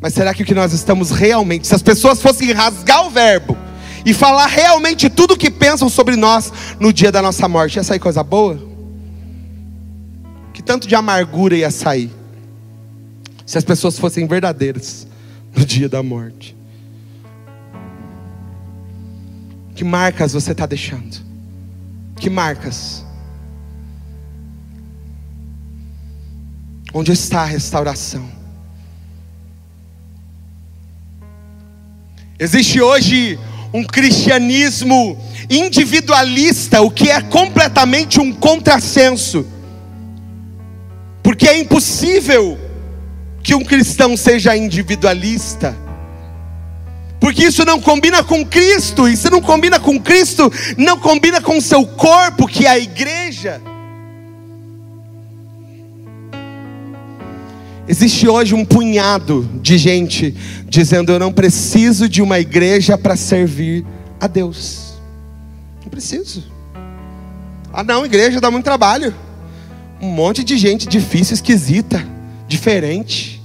[0.00, 3.54] Mas será que o que nós estamos realmente, se as pessoas fossem rasgar o verbo
[4.06, 7.84] e falar realmente tudo o que pensam sobre nós no dia da nossa morte, ia
[7.84, 8.58] sair coisa boa?
[10.54, 12.10] Que tanto de amargura ia sair
[13.44, 15.06] se as pessoas fossem verdadeiras
[15.54, 16.56] no dia da morte?
[19.74, 21.20] Que marcas você está deixando?
[22.16, 23.04] Que marcas?
[26.94, 28.28] Onde está a restauração?
[32.38, 33.38] Existe hoje
[33.72, 39.46] um cristianismo individualista, o que é completamente um contrassenso.
[41.22, 42.58] Porque é impossível
[43.42, 45.74] que um cristão seja individualista.
[47.18, 51.56] Porque isso não combina com Cristo, e se não combina com Cristo, não combina com
[51.56, 53.62] o seu corpo, que é a igreja.
[57.86, 60.34] Existe hoje um punhado de gente
[60.68, 63.84] dizendo: Eu não preciso de uma igreja para servir
[64.20, 64.94] a Deus.
[65.82, 66.44] Não preciso.
[67.72, 69.12] Ah, não, igreja dá muito trabalho.
[70.00, 72.06] Um monte de gente difícil, esquisita,
[72.46, 73.42] diferente.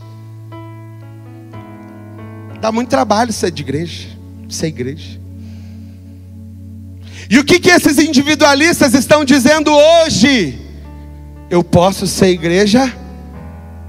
[2.62, 4.10] Dá muito trabalho ser de igreja,
[4.50, 5.20] ser igreja.
[7.30, 10.60] E o que, que esses individualistas estão dizendo hoje?
[11.50, 12.94] Eu posso ser igreja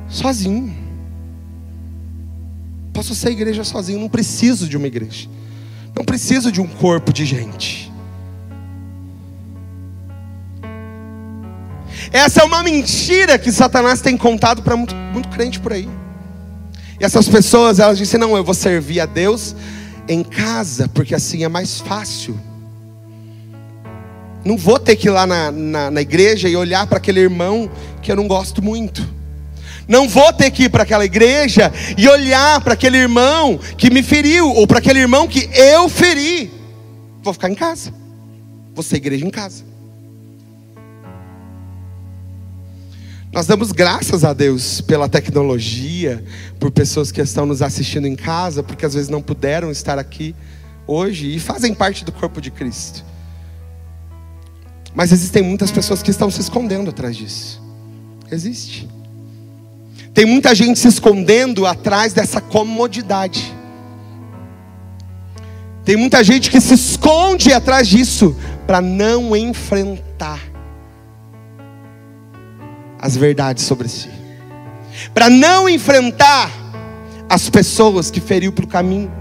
[0.09, 0.75] sozinho.
[2.93, 5.29] Posso ser igreja sozinho, não preciso de uma igreja.
[5.95, 7.93] Não preciso de um corpo de gente.
[12.13, 15.89] Essa é uma mentira que Satanás tem contado para muito, muito crente por aí.
[16.99, 19.55] E essas pessoas, elas dizem: Não, eu vou servir a Deus
[20.09, 22.39] em casa, porque assim é mais fácil.
[24.45, 27.71] Não vou ter que ir lá na, na, na igreja e olhar para aquele irmão
[28.01, 29.07] que eu não gosto muito.
[29.89, 34.03] Não vou ter que ir para aquela igreja e olhar para aquele irmão que me
[34.03, 36.53] feriu, ou para aquele irmão que eu feri.
[37.23, 37.93] Vou ficar em casa.
[38.75, 39.65] Vou ser igreja em casa.
[43.33, 46.25] Nós damos graças a Deus pela tecnologia,
[46.59, 50.35] por pessoas que estão nos assistindo em casa, porque às vezes não puderam estar aqui
[50.87, 53.05] hoje e fazem parte do corpo de Cristo.
[54.95, 57.63] Mas existem muitas pessoas que estão se escondendo atrás disso.
[58.31, 58.98] Existe.
[60.19, 63.55] Tem muita gente se escondendo atrás dessa comodidade.
[65.85, 70.41] Tem muita gente que se esconde atrás disso para não enfrentar
[73.01, 74.11] as verdades sobre si,
[75.15, 76.51] para não enfrentar
[77.29, 79.13] as pessoas que feriu pelo caminho,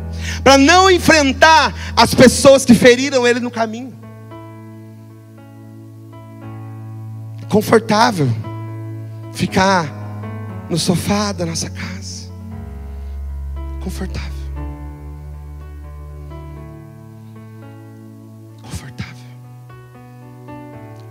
[0.43, 3.93] para não enfrentar as pessoas que feriram ele no caminho.
[7.47, 8.27] Confortável
[9.31, 9.96] ficar
[10.69, 12.29] no sofá da nossa casa,
[13.81, 14.37] confortável.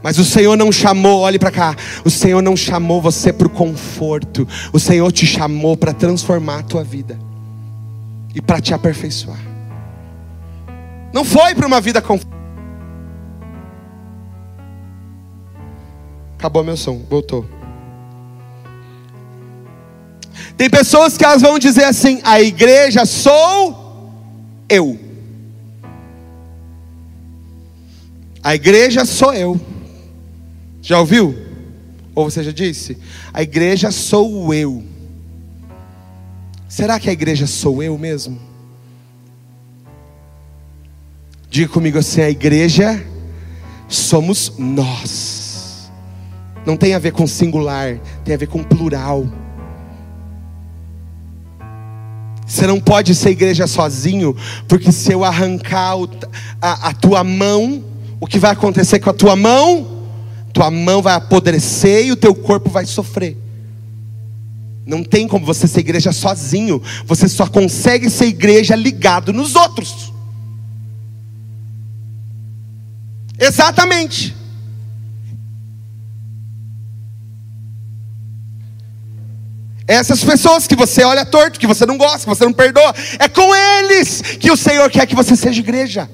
[0.07, 1.74] Mas o Senhor não chamou, olhe para cá.
[2.04, 4.46] O Senhor não chamou você para o conforto.
[4.72, 7.18] O Senhor te chamou para transformar a tua vida
[8.32, 9.40] e para te aperfeiçoar.
[11.12, 12.38] Não foi para uma vida confortável.
[16.38, 17.55] Acabou meu som, voltou.
[20.57, 24.12] Tem pessoas que elas vão dizer assim: a igreja sou
[24.68, 24.98] eu.
[28.42, 29.61] A igreja sou eu.
[30.80, 31.34] Já ouviu?
[32.14, 32.96] Ou você já disse?
[33.32, 34.82] A igreja sou eu.
[36.68, 38.40] Será que a igreja sou eu mesmo?
[41.50, 43.04] Diga comigo assim: a igreja
[43.88, 45.90] somos nós.
[46.64, 49.26] Não tem a ver com singular, tem a ver com plural.
[52.47, 54.36] Você não pode ser igreja sozinho,
[54.68, 55.97] porque se eu arrancar
[56.62, 57.84] a, tua mão,
[58.20, 59.97] o que vai acontecer com a tua mão?
[60.57, 63.36] tua mão vai apodrecer e o teu corpo vai sofrer.
[64.86, 66.82] Não tem como você ser igreja sozinho.
[67.05, 70.11] Você só consegue ser igreja ligado nos outros.
[73.38, 74.34] Exatamente.
[79.89, 83.28] Essas pessoas que você olha torto, que você não gosta, que você não perdoa, é
[83.28, 86.11] com eles que o Senhor quer que você seja igreja.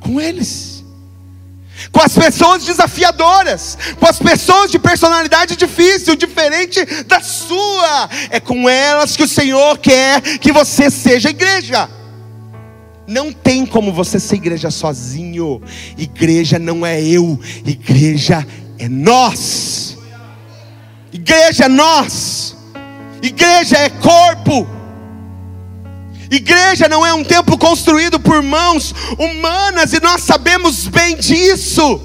[0.00, 0.80] Com eles
[1.90, 8.08] com as pessoas desafiadoras, com as pessoas de personalidade difícil, diferente da sua.
[8.30, 11.88] É com elas que o Senhor quer que você seja igreja.
[13.06, 15.60] Não tem como você ser igreja sozinho.
[15.96, 18.46] Igreja não é eu, igreja
[18.78, 19.89] é nós.
[21.12, 22.56] Igreja é nós.
[23.22, 24.66] Igreja é corpo.
[26.30, 32.00] Igreja não é um templo construído por mãos humanas, e nós sabemos bem disso.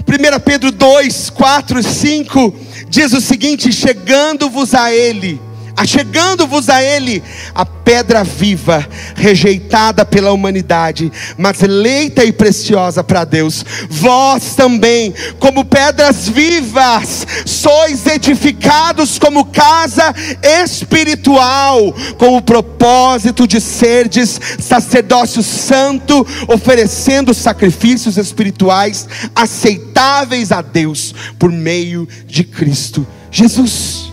[0.00, 2.54] 1 Pedro 2, 4 e 5
[2.88, 5.40] diz o seguinte: chegando-vos a Ele
[5.76, 7.22] achegando-vos a Ele,
[7.54, 13.64] a pedra viva, rejeitada pela humanidade, mas eleita e preciosa para Deus.
[13.88, 20.14] Vós também, como pedras vivas, sois edificados como casa
[20.62, 31.50] espiritual, com o propósito de serdes sacerdócio santo, oferecendo sacrifícios espirituais aceitáveis a Deus por
[31.50, 34.03] meio de Cristo Jesus.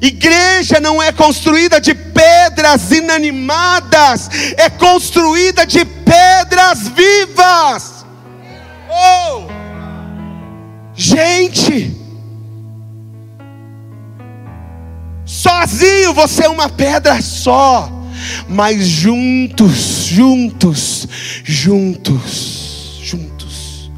[0.00, 8.04] Igreja não é construída de pedras inanimadas, é construída de pedras vivas.
[8.88, 9.48] Oh!
[10.94, 11.96] Gente,
[15.24, 17.90] sozinho você é uma pedra só,
[18.48, 21.08] mas juntos, juntos,
[21.44, 23.90] juntos, juntos,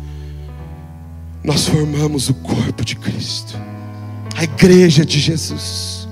[1.44, 3.69] nós formamos o corpo de Cristo
[4.40, 6.08] a igreja de Jesus.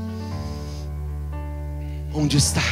[2.13, 2.63] Onde está?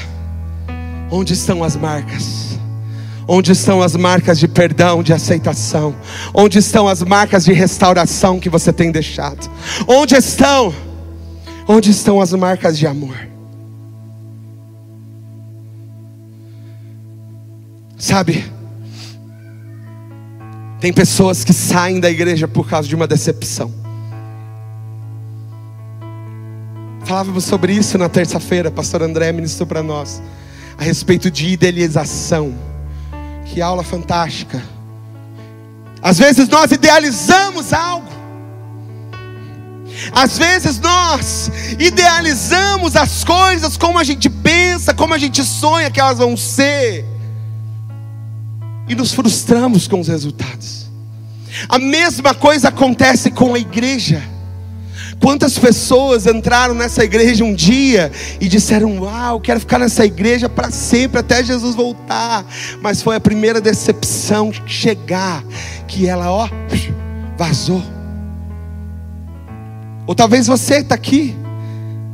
[1.10, 2.58] Onde estão as marcas?
[3.26, 5.96] Onde estão as marcas de perdão, de aceitação?
[6.34, 9.50] Onde estão as marcas de restauração que você tem deixado?
[9.88, 10.74] Onde estão?
[11.66, 13.16] Onde estão as marcas de amor?
[17.96, 18.44] Sabe,
[20.80, 23.85] tem pessoas que saem da igreja por causa de uma decepção.
[27.06, 30.20] Falávamos sobre isso na terça-feira, pastor André ministrou para nós,
[30.76, 32.52] a respeito de idealização.
[33.44, 34.60] Que aula fantástica.
[36.02, 38.08] Às vezes nós idealizamos algo.
[40.12, 41.48] Às vezes nós
[41.78, 47.04] idealizamos as coisas como a gente pensa, como a gente sonha que elas vão ser,
[48.88, 50.90] e nos frustramos com os resultados.
[51.68, 54.35] A mesma coisa acontece com a igreja.
[55.20, 60.70] Quantas pessoas entraram nessa igreja um dia e disseram: Uau, quero ficar nessa igreja para
[60.70, 62.44] sempre, até Jesus voltar.
[62.80, 65.42] Mas foi a primeira decepção chegar,
[65.88, 66.48] que ela, ó,
[67.36, 67.82] vazou.
[70.06, 71.34] Ou talvez você está aqui,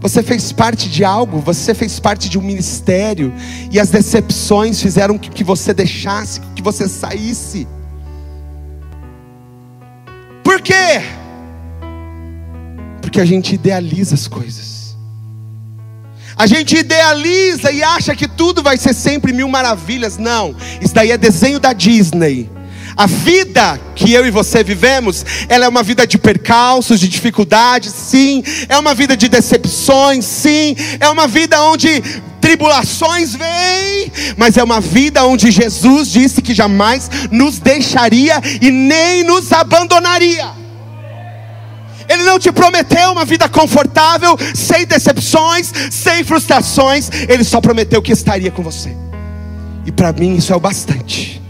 [0.00, 3.32] você fez parte de algo, você fez parte de um ministério,
[3.70, 7.68] e as decepções fizeram que você deixasse, que você saísse.
[10.42, 11.02] Por quê?
[13.02, 14.96] Porque a gente idealiza as coisas.
[16.36, 20.16] A gente idealiza e acha que tudo vai ser sempre mil maravilhas.
[20.16, 22.50] Não, isso daí é desenho da Disney.
[22.96, 27.92] A vida que eu e você vivemos, ela é uma vida de percalços, de dificuldades,
[27.92, 28.42] sim.
[28.68, 30.76] É uma vida de decepções, sim.
[31.00, 32.02] É uma vida onde
[32.40, 39.22] tribulações vêm, mas é uma vida onde Jesus disse que jamais nos deixaria e nem
[39.22, 40.61] nos abandonaria.
[42.08, 47.10] Ele não te prometeu uma vida confortável, sem decepções, sem frustrações.
[47.28, 48.94] Ele só prometeu que estaria com você.
[49.84, 51.42] E para mim isso é o bastante.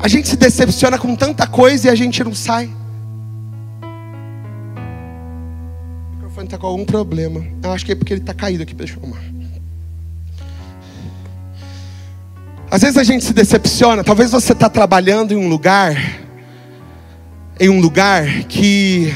[0.00, 2.70] A gente se decepciona com tanta coisa e a gente não sai.
[6.06, 7.44] O microfone está com algum problema.
[7.62, 8.74] Eu acho que é porque ele está caído aqui.
[8.74, 9.37] Deixa eu arrumar.
[12.70, 14.04] Às vezes a gente se decepciona.
[14.04, 15.96] Talvez você está trabalhando em um lugar,
[17.58, 19.14] em um lugar que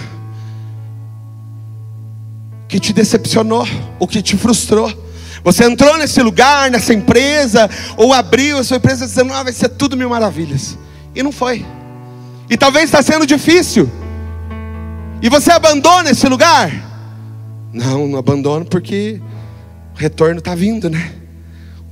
[2.69, 4.91] que te decepcionou, ou que te frustrou.
[5.45, 9.69] Você entrou nesse lugar, nessa empresa, ou abriu a sua empresa dizendo, ah, vai ser
[9.69, 10.79] tudo mil maravilhas.
[11.15, 11.67] E não foi.
[12.49, 13.91] E talvez está sendo difícil.
[15.21, 16.73] E você abandona esse lugar?
[17.75, 19.21] Não, não abandono porque
[19.95, 21.13] o retorno está vindo, né?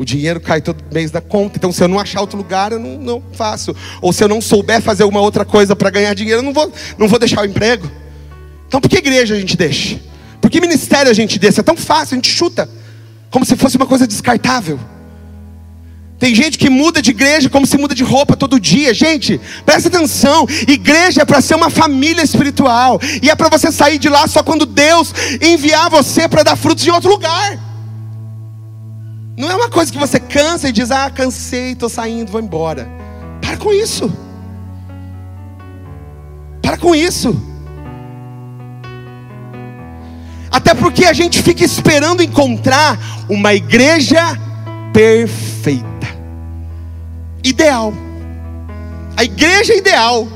[0.01, 1.59] O dinheiro cai todo mês da conta.
[1.59, 3.77] Então, se eu não achar outro lugar, eu não, não faço.
[4.01, 6.73] Ou se eu não souber fazer alguma outra coisa para ganhar dinheiro, eu não vou,
[6.97, 7.87] não vou deixar o emprego.
[8.67, 10.01] Então, por que igreja a gente deixa?
[10.41, 11.61] Por que ministério a gente deixa?
[11.61, 12.67] É tão fácil, a gente chuta
[13.31, 14.81] como se fosse uma coisa descartável.
[16.19, 18.95] Tem gente que muda de igreja como se muda de roupa todo dia.
[18.95, 20.47] Gente, presta atenção.
[20.67, 22.99] Igreja é para ser uma família espiritual.
[23.23, 26.87] E é para você sair de lá só quando Deus enviar você para dar frutos
[26.87, 27.70] em outro lugar.
[29.41, 32.87] Não é uma coisa que você cansa e diz: Ah, cansei, estou saindo, vou embora.
[33.41, 34.13] Para com isso.
[36.61, 37.35] Para com isso.
[40.51, 42.99] Até porque a gente fica esperando encontrar
[43.31, 44.21] uma igreja
[44.93, 45.87] perfeita,
[47.43, 47.95] ideal.
[49.17, 50.29] A igreja ideal.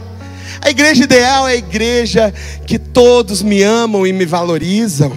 [0.62, 2.32] A igreja ideal é a igreja
[2.66, 5.12] que todos me amam e me valorizam.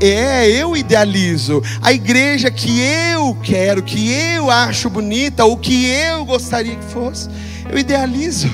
[0.00, 1.62] É, eu idealizo.
[1.80, 7.28] A igreja que eu quero, que eu acho bonita, ou que eu gostaria que fosse,
[7.70, 8.50] eu idealizo.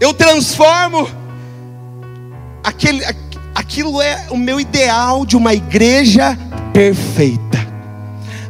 [0.00, 1.08] Eu transformo
[2.62, 3.04] aquele,
[3.54, 6.36] aquilo é o meu ideal de uma igreja
[6.72, 7.64] perfeita.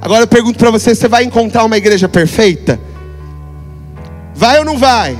[0.00, 2.80] Agora eu pergunto para você: você vai encontrar uma igreja perfeita?
[4.34, 5.16] Vai ou não vai?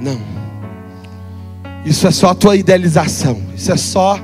[0.00, 0.20] Não.
[1.84, 3.40] Isso é só a tua idealização.
[3.56, 4.18] Isso é só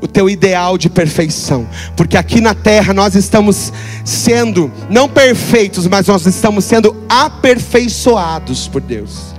[0.00, 1.66] o teu ideal de perfeição.
[1.96, 3.72] Porque aqui na terra nós estamos
[4.04, 9.33] sendo não perfeitos, mas nós estamos sendo aperfeiçoados por Deus.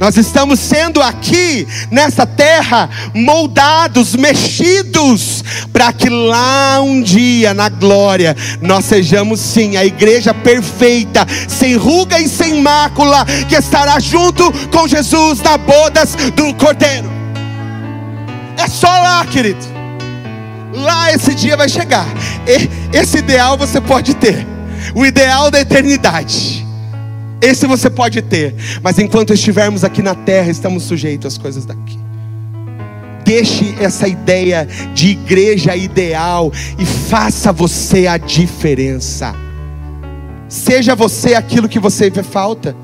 [0.00, 5.44] Nós estamos sendo aqui nessa terra moldados, mexidos,
[5.74, 12.18] para que lá um dia na glória nós sejamos sim a igreja perfeita, sem ruga
[12.18, 17.10] e sem mácula, que estará junto com Jesus na bodas do Cordeiro.
[18.56, 19.66] É só lá, querido.
[20.72, 22.06] Lá esse dia vai chegar.
[22.90, 24.46] Esse ideal você pode ter.
[24.94, 26.69] O ideal da eternidade.
[27.40, 31.98] Esse você pode ter, mas enquanto estivermos aqui na terra, estamos sujeitos às coisas daqui.
[33.24, 39.34] Deixe essa ideia de igreja ideal e faça você a diferença.
[40.48, 42.76] Seja você aquilo que você vê falta.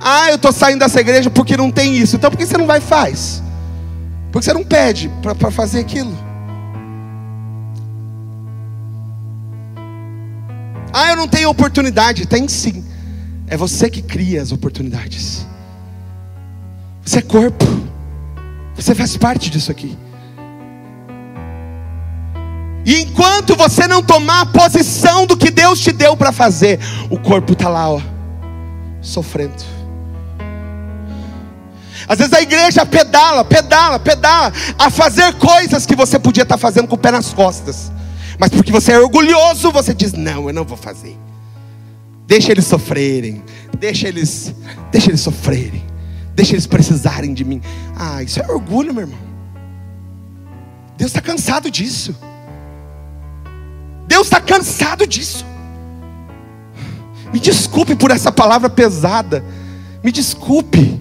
[0.00, 2.16] Ah, eu estou saindo dessa igreja porque não tem isso.
[2.16, 3.42] Então por que você não vai e faz?
[4.30, 6.12] Porque você não pede para fazer aquilo.
[10.92, 12.26] Ah, eu não tenho oportunidade.
[12.26, 12.84] Tem sim.
[13.46, 15.46] É você que cria as oportunidades.
[17.04, 17.64] Você é corpo.
[18.74, 19.96] Você faz parte disso aqui.
[22.86, 26.78] E enquanto você não tomar a posição do que Deus te deu para fazer,
[27.08, 28.00] o corpo está lá, ó,
[29.00, 29.54] sofrendo.
[32.06, 36.60] Às vezes a igreja pedala, pedala, pedala, a fazer coisas que você podia estar tá
[36.60, 37.90] fazendo com o pé nas costas.
[38.38, 41.18] Mas porque você é orgulhoso, você diz: "Não, eu não vou fazer".
[42.26, 43.42] Deixa eles sofrerem.
[43.78, 44.54] Deixa eles,
[44.90, 45.84] deixa eles sofrerem.
[46.34, 47.60] Deixa eles precisarem de mim.
[47.96, 49.18] Ah, isso é orgulho, meu irmão.
[50.96, 52.16] Deus está cansado disso.
[54.06, 55.44] Deus está cansado disso.
[57.32, 59.44] Me desculpe por essa palavra pesada.
[60.02, 61.00] Me desculpe.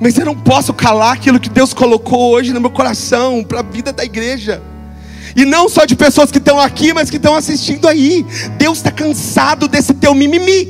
[0.00, 3.62] Mas eu não posso calar aquilo que Deus colocou hoje no meu coração para a
[3.62, 4.62] vida da igreja.
[5.36, 8.24] E não só de pessoas que estão aqui, mas que estão assistindo aí.
[8.56, 10.66] Deus está cansado desse teu mimimi.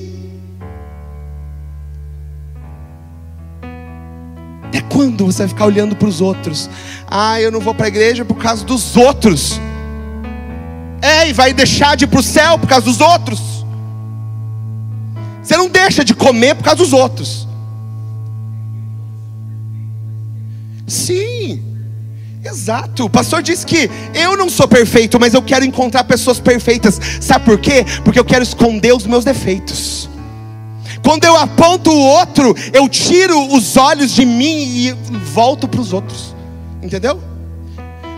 [4.64, 6.68] Até quando você vai ficar olhando para os outros?
[7.06, 9.60] Ah, eu não vou para a igreja por causa dos outros.
[11.00, 13.64] É, e vai deixar de ir para o céu por causa dos outros.
[15.44, 17.46] Você não deixa de comer por causa dos outros.
[20.88, 21.62] Sim,
[22.46, 23.04] exato.
[23.04, 27.00] O pastor disse que eu não sou perfeito, mas eu quero encontrar pessoas perfeitas.
[27.20, 27.84] Sabe por quê?
[28.04, 30.08] Porque eu quero esconder os meus defeitos.
[31.02, 34.92] Quando eu aponto o outro, eu tiro os olhos de mim e
[35.32, 36.34] volto para os outros.
[36.82, 37.20] Entendeu?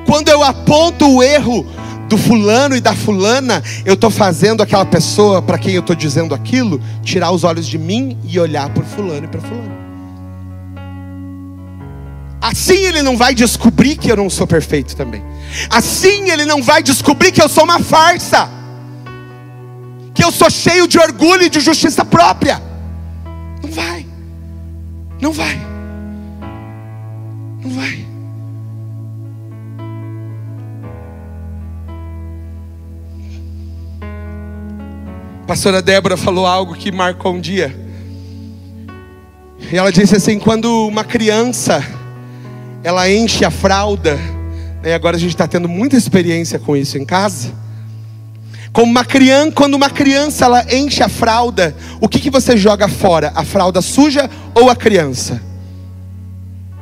[0.07, 1.66] Quando eu aponto o erro
[2.09, 6.35] do fulano e da fulana, eu estou fazendo aquela pessoa para quem eu estou dizendo
[6.35, 9.88] aquilo, tirar os olhos de mim e olhar para fulano e para fulano.
[12.41, 15.22] Assim ele não vai descobrir que eu não sou perfeito também.
[15.70, 18.49] Assim ele não vai descobrir que eu sou uma farsa.
[20.14, 22.62] Que eu sou cheio de orgulho e de justiça própria.
[23.62, 24.07] Não vai.
[25.20, 25.61] Não vai.
[27.62, 28.09] Não vai.
[35.49, 37.74] pastora Débora falou algo que marcou um dia.
[39.72, 41.82] E ela disse assim: quando uma criança
[42.83, 44.16] ela enche a fralda,
[44.83, 47.53] né, agora a gente está tendo muita experiência com isso em casa.
[48.72, 52.87] Como uma criança, quando uma criança ela enche a fralda, o que, que você joga
[52.87, 53.33] fora?
[53.35, 55.43] A fralda suja ou a criança?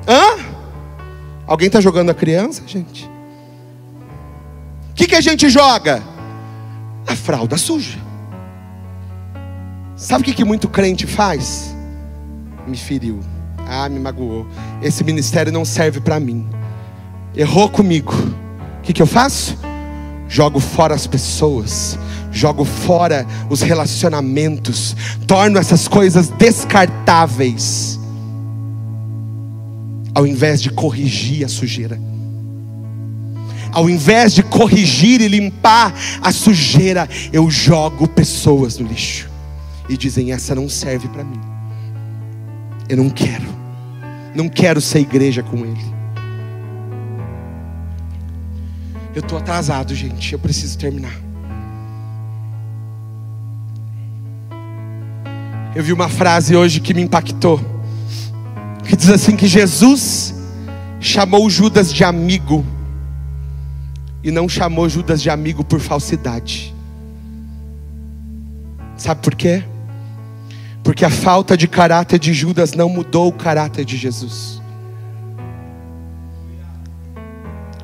[0.07, 0.45] Hã?
[1.47, 3.09] Alguém está jogando a criança, gente?
[4.91, 6.03] O que, que a gente joga?
[7.07, 7.99] A fralda suja.
[9.97, 11.75] Sabe o que, que muito crente faz?
[12.67, 13.21] Me feriu.
[13.67, 14.47] Ah, me magoou.
[14.81, 16.47] Esse ministério não serve para mim.
[17.35, 18.13] Errou comigo.
[18.79, 19.59] O que, que eu faço?
[20.29, 21.99] Jogo fora as pessoas,
[22.33, 24.97] jogo fora os relacionamentos,
[25.27, 27.99] torno essas coisas descartáveis,
[30.15, 32.01] ao invés de corrigir a sujeira.
[33.73, 39.29] Ao invés de corrigir e limpar a sujeira, eu jogo pessoas no lixo
[39.89, 41.56] e dizem: essa não serve para mim.
[42.89, 43.47] Eu não quero,
[44.35, 45.97] não quero ser igreja com ele.
[49.15, 51.15] Eu estou atrasado, gente, eu preciso terminar.
[55.75, 57.61] Eu vi uma frase hoje que me impactou,
[58.85, 60.35] que diz assim: que Jesus
[61.01, 62.65] chamou Judas de amigo,
[64.23, 66.75] e não chamou Judas de amigo por falsidade.
[68.97, 69.65] Sabe por quê?
[70.87, 74.63] Porque a falta de caráter de Judas não mudou o caráter de Jesus.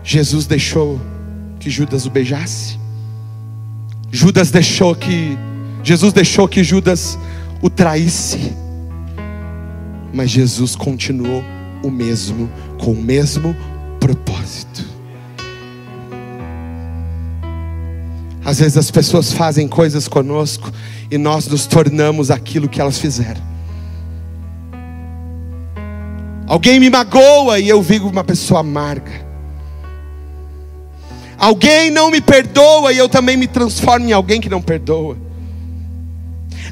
[0.05, 1.01] Jesus deixou
[1.59, 2.79] que Judas o beijasse.
[4.13, 5.37] Judas deixou que
[5.83, 7.19] Jesus deixou que Judas
[7.61, 8.53] o traísse.
[10.15, 11.43] Mas Jesus continuou
[11.83, 12.49] o mesmo
[12.79, 13.57] com o mesmo
[13.99, 14.87] propósito.
[18.45, 20.71] Às vezes as pessoas fazem coisas conosco
[21.13, 23.43] e nós nos tornamos aquilo que elas fizeram.
[26.47, 29.13] Alguém me magoa e eu vivo uma pessoa amarga.
[31.37, 35.19] Alguém não me perdoa e eu também me transformo em alguém que não perdoa.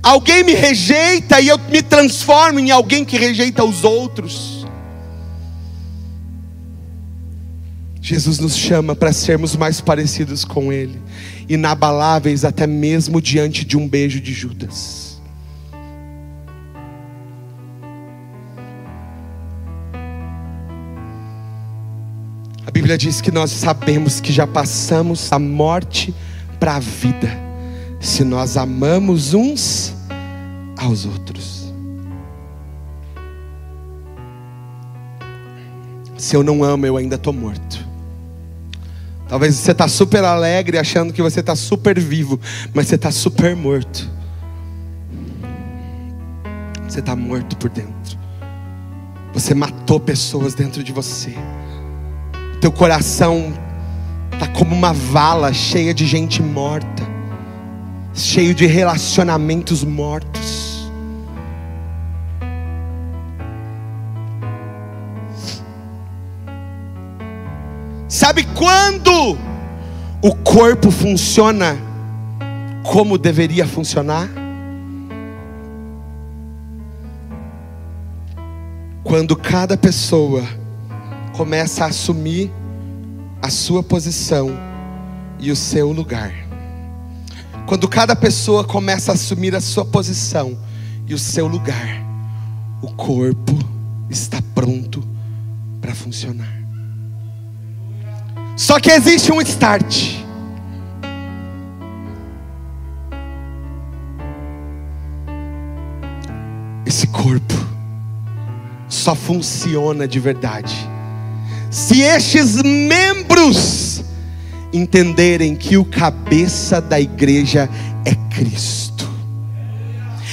[0.03, 4.67] Alguém me rejeita e eu me transformo em alguém que rejeita os outros.
[8.01, 10.99] Jesus nos chama para sermos mais parecidos com Ele,
[11.51, 15.21] inabaláveis até mesmo diante de um beijo de Judas.
[22.65, 26.15] A Bíblia diz que nós sabemos que já passamos da morte
[26.61, 27.29] para a vida,
[27.99, 29.93] se nós amamos uns
[30.79, 31.75] aos outros.
[36.17, 37.80] Se eu não amo, eu ainda estou morto.
[39.31, 42.41] Talvez você está super alegre achando que você está super vivo,
[42.75, 44.11] mas você está super morto.
[46.89, 48.19] Você está morto por dentro.
[49.33, 51.33] Você matou pessoas dentro de você.
[52.61, 53.55] Teu coração
[54.37, 57.05] tá como uma vala cheia de gente morta,
[58.13, 60.70] cheio de relacionamentos mortos.
[68.41, 69.37] Sabe quando
[70.23, 71.77] o corpo funciona
[72.83, 74.31] como deveria funcionar?
[79.05, 80.43] Quando cada pessoa
[81.37, 82.51] começa a assumir
[83.43, 84.51] a sua posição
[85.39, 86.33] e o seu lugar.
[87.67, 90.57] Quando cada pessoa começa a assumir a sua posição
[91.07, 92.03] e o seu lugar,
[92.81, 93.59] o corpo
[94.09, 95.07] está pronto
[95.83, 96.60] para funcionar.
[98.61, 100.21] Só que existe um start.
[106.85, 107.55] Esse corpo
[108.87, 110.75] só funciona de verdade
[111.71, 114.05] se estes membros
[114.75, 117.67] entenderem que o cabeça da igreja
[118.05, 119.10] é Cristo.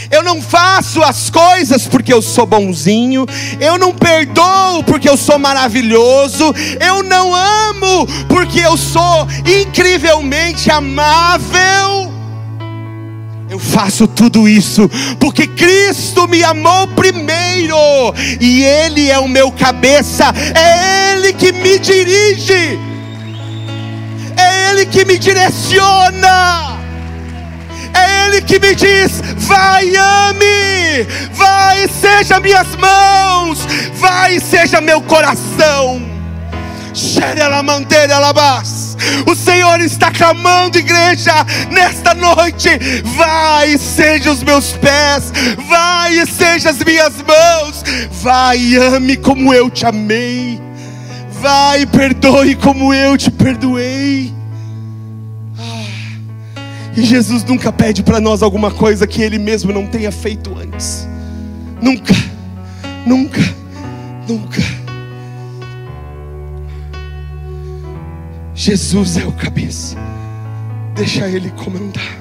[0.09, 3.25] Eu não faço as coisas porque eu sou bonzinho,
[3.59, 12.07] eu não perdoo porque eu sou maravilhoso, eu não amo porque eu sou incrivelmente amável.
[13.49, 14.89] Eu faço tudo isso
[15.19, 17.77] porque Cristo me amou primeiro
[18.41, 22.77] e Ele é o meu cabeça, é Ele que me dirige,
[24.35, 26.76] é Ele que me direciona,
[27.93, 33.59] é Ele que me diz: vai, ame, vai, seja minhas mãos,
[33.95, 36.17] vai, seja meu coração.
[39.27, 42.69] O Senhor está clamando, igreja, nesta noite.
[43.15, 45.31] Vai, seja os meus pés,
[45.67, 47.83] vai, seja as minhas mãos.
[48.21, 50.59] Vai, ame como eu te amei.
[51.39, 54.36] Vai, perdoe como eu te perdoei.
[56.97, 61.07] E Jesus nunca pede para nós alguma coisa que Ele mesmo não tenha feito antes.
[61.79, 62.15] Nunca,
[63.05, 63.39] nunca,
[64.27, 64.59] nunca.
[68.55, 69.95] Jesus é o cabeça.
[70.95, 72.17] Deixa Ele comandar.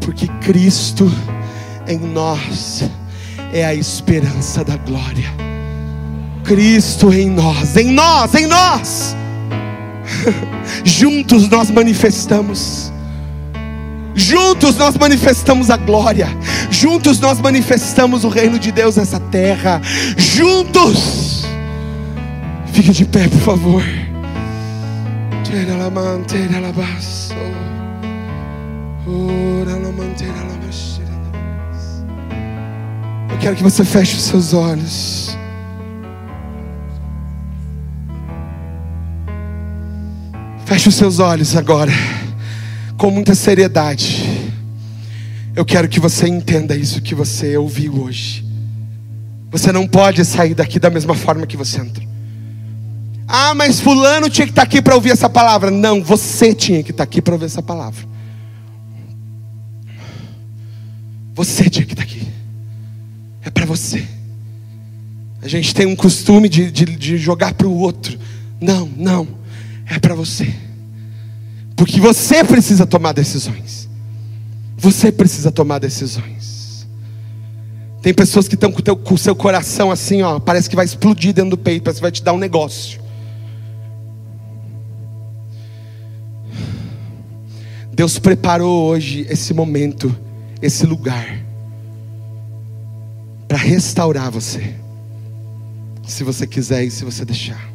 [0.00, 1.12] Porque Cristo
[1.86, 2.88] em nós
[3.52, 5.30] é a esperança da glória.
[6.50, 9.14] Cristo em nós, em nós, em nós.
[10.82, 12.92] Juntos nós manifestamos.
[14.16, 16.26] Juntos nós manifestamos a glória.
[16.68, 19.80] Juntos nós manifestamos o reino de Deus nessa terra.
[20.16, 21.46] Juntos.
[22.72, 23.84] Fique de pé, por favor.
[33.30, 35.38] Eu quero que você feche os seus olhos.
[40.70, 41.90] Feche os seus olhos agora
[42.96, 44.52] com muita seriedade.
[45.56, 48.44] Eu quero que você entenda isso que você ouviu hoje.
[49.50, 52.06] Você não pode sair daqui da mesma forma que você entrou.
[53.26, 55.72] Ah, mas Fulano tinha que estar aqui para ouvir essa palavra.
[55.72, 58.06] Não, você tinha que estar aqui para ouvir essa palavra.
[61.34, 62.28] Você tinha que estar aqui.
[63.42, 64.06] É para você.
[65.42, 68.16] A gente tem um costume de, de, de jogar para o outro.
[68.60, 69.39] Não, não.
[69.90, 70.54] É para você.
[71.74, 73.88] Porque você precisa tomar decisões.
[74.78, 76.86] Você precisa tomar decisões.
[78.00, 81.50] Tem pessoas que estão com o seu coração assim, ó, parece que vai explodir dentro
[81.50, 83.00] do peito, parece que vai te dar um negócio.
[87.92, 90.16] Deus preparou hoje esse momento,
[90.62, 91.44] esse lugar,
[93.46, 94.74] para restaurar você,
[96.06, 97.69] se você quiser e se você deixar.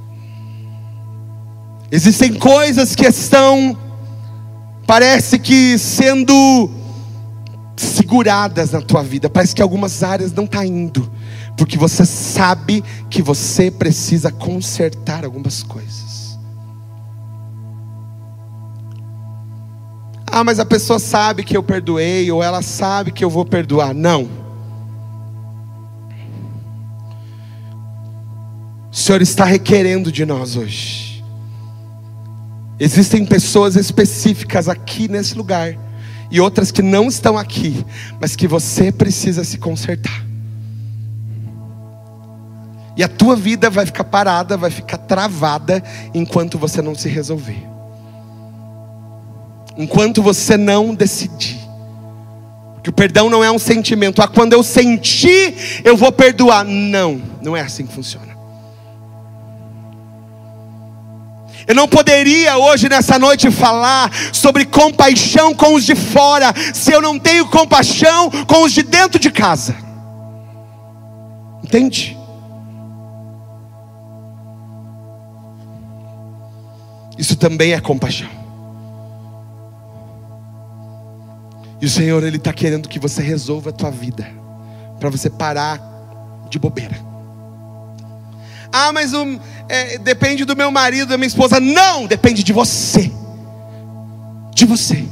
[1.91, 3.77] Existem coisas que estão
[4.85, 6.69] parece que sendo
[7.75, 11.11] seguradas na tua vida, parece que algumas áreas não tá indo,
[11.57, 16.39] porque você sabe que você precisa consertar algumas coisas.
[20.27, 23.93] Ah, mas a pessoa sabe que eu perdoei, ou ela sabe que eu vou perdoar.
[23.93, 24.27] Não.
[28.91, 31.04] O Senhor está requerendo de nós hoje
[32.79, 35.77] Existem pessoas específicas aqui nesse lugar
[36.29, 37.85] e outras que não estão aqui,
[38.19, 40.25] mas que você precisa se consertar.
[42.97, 47.61] E a tua vida vai ficar parada, vai ficar travada enquanto você não se resolver.
[49.77, 51.59] Enquanto você não decidir.
[52.81, 54.21] Que o perdão não é um sentimento.
[54.21, 56.63] Ah, quando eu sentir, eu vou perdoar.
[56.63, 58.34] Não, não é assim que funciona.
[61.67, 67.01] Eu não poderia hoje, nessa noite, falar sobre compaixão com os de fora, se eu
[67.01, 69.75] não tenho compaixão com os de dentro de casa.
[71.63, 72.15] Entende?
[77.17, 78.29] Isso também é compaixão.
[81.81, 84.29] E o Senhor, Ele está querendo que você resolva a tua vida,
[84.99, 85.81] para você parar
[86.49, 87.14] de bobeira.
[88.77, 89.13] Ah, mas
[89.69, 91.61] é, depende do meu marido, da minha esposa.
[91.61, 93.09] Não, depende de você.
[94.53, 95.07] De você.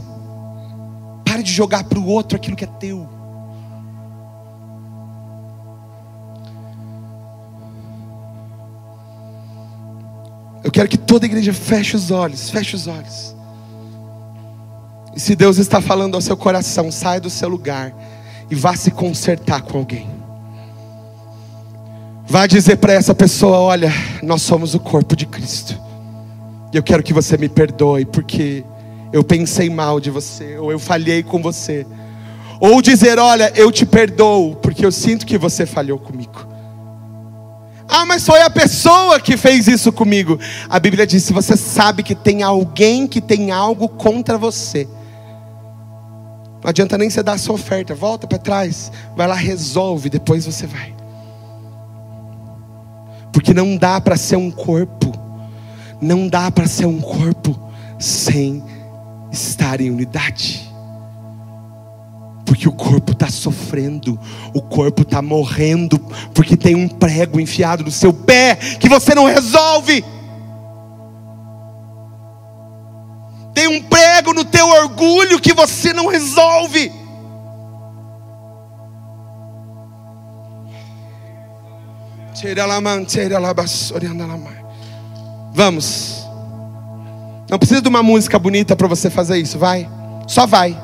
[1.24, 3.08] Pare de jogar para o outro aquilo que é teu.
[10.62, 13.34] Eu quero que toda igreja feche os olhos, feche os olhos.
[15.16, 17.94] E se Deus está falando ao seu coração, saia do seu lugar
[18.52, 20.23] e vá se consertar com alguém.
[22.34, 25.80] Vá dizer para essa pessoa: Olha, nós somos o corpo de Cristo.
[26.74, 28.64] E eu quero que você me perdoe, porque
[29.12, 31.86] eu pensei mal de você, ou eu falhei com você.
[32.60, 36.48] Ou dizer: Olha, eu te perdoo, porque eu sinto que você falhou comigo.
[37.88, 40.40] Ah, mas foi a pessoa que fez isso comigo.
[40.68, 44.88] A Bíblia diz: se você sabe que tem alguém que tem algo contra você,
[46.64, 50.48] não adianta nem você dar a sua oferta, volta para trás, vai lá, resolve, depois
[50.48, 51.03] você vai.
[53.34, 55.12] Porque não dá para ser um corpo,
[56.00, 57.60] não dá para ser um corpo
[58.00, 58.64] sem
[59.32, 60.72] estar em unidade.
[62.46, 64.20] Porque o corpo está sofrendo,
[64.54, 65.98] o corpo está morrendo,
[66.34, 70.06] porque tem um prego enfiado no seu pé que você não resolve.
[73.54, 76.92] Tem um prego no teu orgulho que você não resolve.
[85.54, 86.28] Vamos.
[87.50, 89.90] Não precisa de uma música bonita para você fazer isso, vai.
[90.28, 90.78] Só vai.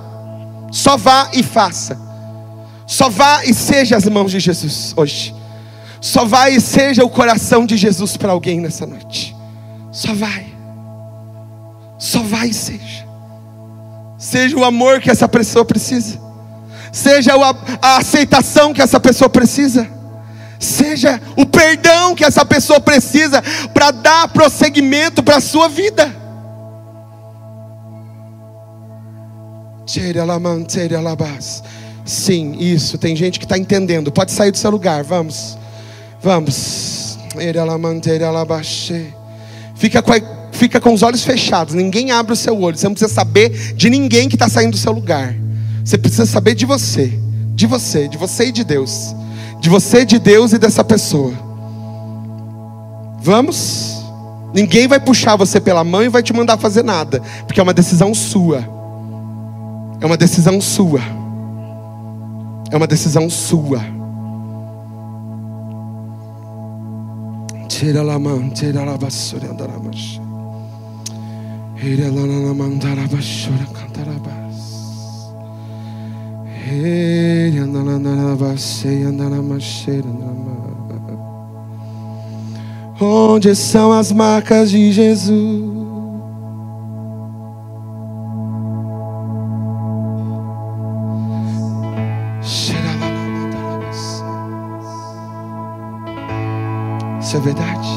[0.72, 1.99] Só vá e faça.
[2.88, 5.36] Só vá e seja as mãos de Jesus hoje.
[5.99, 9.36] Só vá e seja o coração de Jesus para alguém nessa noite.
[9.91, 10.47] Só vai.
[11.97, 13.05] Só vai e seja.
[14.18, 16.18] Seja o amor que essa pessoa precisa.
[16.89, 17.34] Seja
[17.82, 19.99] a aceitação que essa pessoa precisa
[20.60, 23.41] seja o perdão que essa pessoa precisa
[23.74, 26.14] para dar prosseguimento para a sua vida.
[32.05, 32.97] Sim, isso.
[32.97, 34.12] Tem gente que está entendendo.
[34.12, 35.03] Pode sair do seu lugar.
[35.03, 35.57] Vamos.
[36.22, 37.18] Vamos.
[39.76, 40.18] Fica com, a,
[40.51, 41.74] fica com os olhos fechados.
[41.74, 42.78] Ninguém abre o seu olho.
[42.78, 45.34] Você não precisa saber de ninguém que está saindo do seu lugar.
[45.84, 47.14] Você precisa saber de você.
[47.55, 49.16] De você, de você e de Deus
[49.60, 51.34] de você, de Deus e dessa pessoa.
[53.22, 54.03] Vamos?
[54.53, 57.74] Ninguém vai puxar você pela mão e vai te mandar fazer nada, porque é uma
[57.74, 58.60] decisão sua.
[60.01, 61.01] É uma decisão sua.
[62.72, 63.80] É uma decisão sua.
[67.68, 70.22] Tira la mão, tira la vassoura, andar a marcha.
[71.82, 74.20] Ira la la mandara vassoura, cantar a
[83.01, 85.80] Onde são as marcas de Jesus?
[97.22, 97.89] Isso é verdade.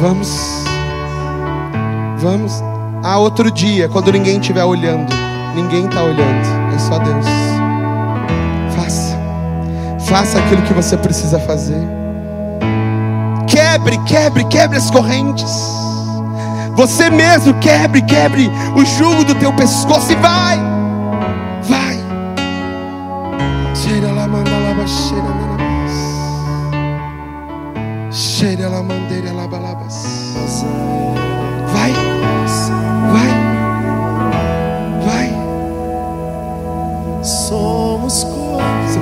[0.00, 0.55] Vamos
[2.18, 2.62] Vamos.
[3.02, 5.12] Ah, outro dia, quando ninguém estiver olhando.
[5.54, 6.74] Ninguém está olhando.
[6.74, 7.26] É só Deus.
[8.74, 9.18] Faça.
[10.00, 11.80] Faça aquilo que você precisa fazer.
[13.46, 15.50] Quebre, quebre, quebre as correntes.
[16.74, 20.16] Você mesmo quebre, quebre o jugo do teu pescoço e.
[20.16, 20.75] Vai.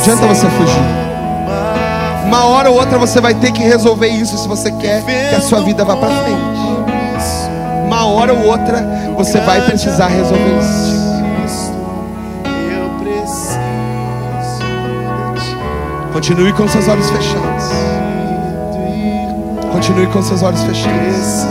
[0.00, 0.80] adianta você fugir.
[2.24, 5.40] uma hora ou outra você vai ter que resolver isso se você quer que a
[5.42, 6.40] sua vida vá para frente.
[7.84, 8.82] Uma hora ou outra
[9.14, 11.00] você vai precisar resolver isso.
[16.14, 17.64] Continue com seus olhos fechados.
[19.70, 21.46] Continue com seus olhos fechados.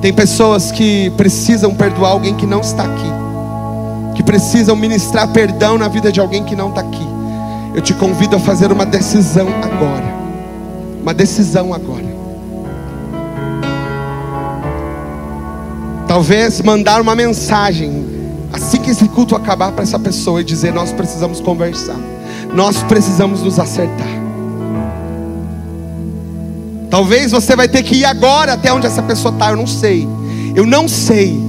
[0.00, 3.12] Tem pessoas que precisam perdoar alguém que não está aqui,
[4.14, 7.06] que precisam ministrar perdão na vida de alguém que não está aqui.
[7.74, 10.20] Eu te convido a fazer uma decisão agora.
[11.02, 12.10] Uma decisão agora.
[16.08, 18.04] Talvez mandar uma mensagem
[18.52, 21.96] assim que esse culto acabar para essa pessoa e dizer: Nós precisamos conversar,
[22.52, 24.19] nós precisamos nos acertar.
[26.90, 30.08] Talvez você vai ter que ir agora até onde essa pessoa está, eu não sei.
[30.56, 31.48] Eu não sei.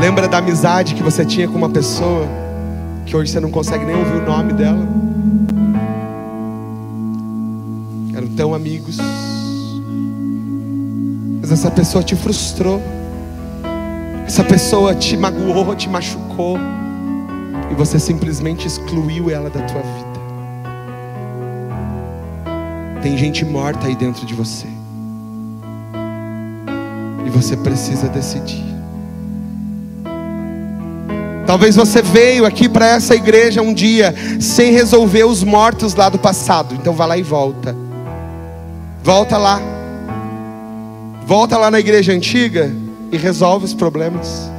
[0.00, 2.26] Lembra da amizade que você tinha com uma pessoa
[3.06, 5.11] que hoje você não consegue nem ouvir o nome dela?
[11.62, 12.82] Essa pessoa te frustrou,
[14.26, 16.58] essa pessoa te magoou, te machucou,
[17.70, 20.20] e você simplesmente excluiu ela da tua vida.
[23.00, 24.66] Tem gente morta aí dentro de você,
[27.24, 28.74] e você precisa decidir.
[31.46, 36.18] Talvez você veio aqui para essa igreja um dia sem resolver os mortos lá do
[36.18, 37.76] passado, então vá lá e volta.
[39.04, 39.71] Volta lá.
[41.26, 42.70] Volta lá na igreja antiga
[43.10, 44.50] e resolve os problemas.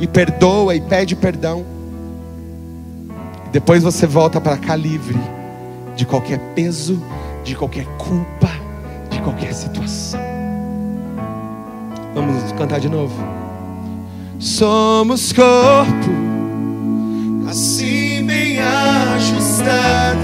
[0.00, 1.64] E perdoa e pede perdão.
[3.52, 5.18] Depois você volta para cá livre
[5.94, 7.02] de qualquer peso,
[7.44, 8.50] de qualquer culpa,
[9.10, 10.20] de qualquer situação.
[12.14, 13.14] Vamos cantar de novo.
[14.38, 16.10] Somos corpo,
[17.48, 20.22] assim bem ajustados,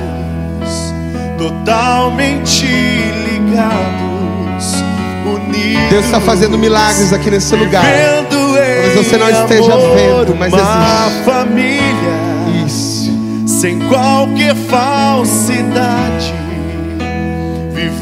[1.38, 4.07] totalmente ligados.
[5.90, 7.84] Deus está fazendo milagres aqui nesse lugar.
[8.30, 11.24] Talvez você não esteja vendo, mas uma existe.
[11.24, 13.12] família Isso.
[13.46, 16.34] sem qualquer falsidade.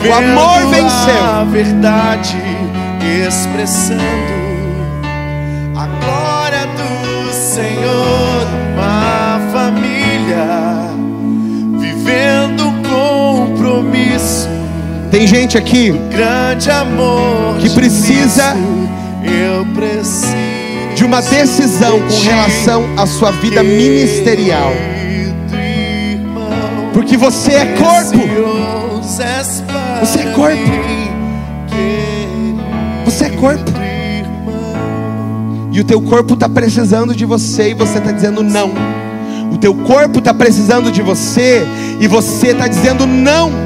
[0.08, 1.24] O amor venceu.
[1.24, 2.36] a verdade,
[3.26, 4.35] expressando
[15.16, 15.94] Tem gente aqui
[17.58, 18.54] Que precisa
[20.94, 24.70] de uma decisão com relação à sua vida ministerial.
[26.92, 28.28] Porque você é corpo.
[30.00, 30.70] Você é corpo.
[33.06, 33.72] Você é corpo.
[35.72, 38.70] E o teu corpo está precisando de você e você está dizendo não.
[39.50, 41.66] O teu corpo está precisando de você
[41.98, 43.65] e você está dizendo não.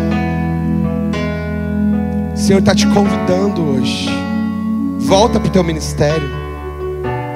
[2.40, 4.08] O Senhor está te convidando hoje.
[5.00, 6.26] Volta para o teu ministério.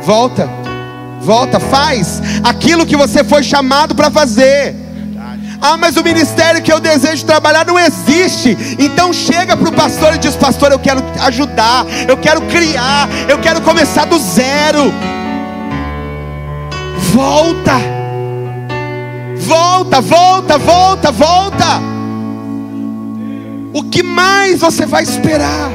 [0.03, 0.49] Volta.
[1.21, 4.75] Volta, faz aquilo que você foi chamado para fazer.
[5.61, 8.57] Ah, mas o ministério que eu desejo trabalhar não existe.
[8.79, 13.39] Então chega para o pastor e diz: Pastor, eu quero ajudar, eu quero criar, eu
[13.39, 14.91] quero começar do zero.
[17.13, 17.75] Volta,
[19.37, 21.94] volta, volta, volta, volta.
[23.75, 25.71] O que mais você vai esperar?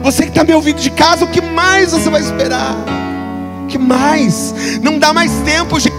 [0.00, 2.74] Você que está me ouvindo de casa, o que mais você vai esperar?
[3.64, 4.54] O que mais?
[4.80, 5.78] Não dá mais tempo.
[5.78, 5.92] Jesus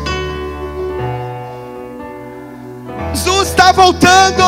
[3.49, 4.43] está voltando.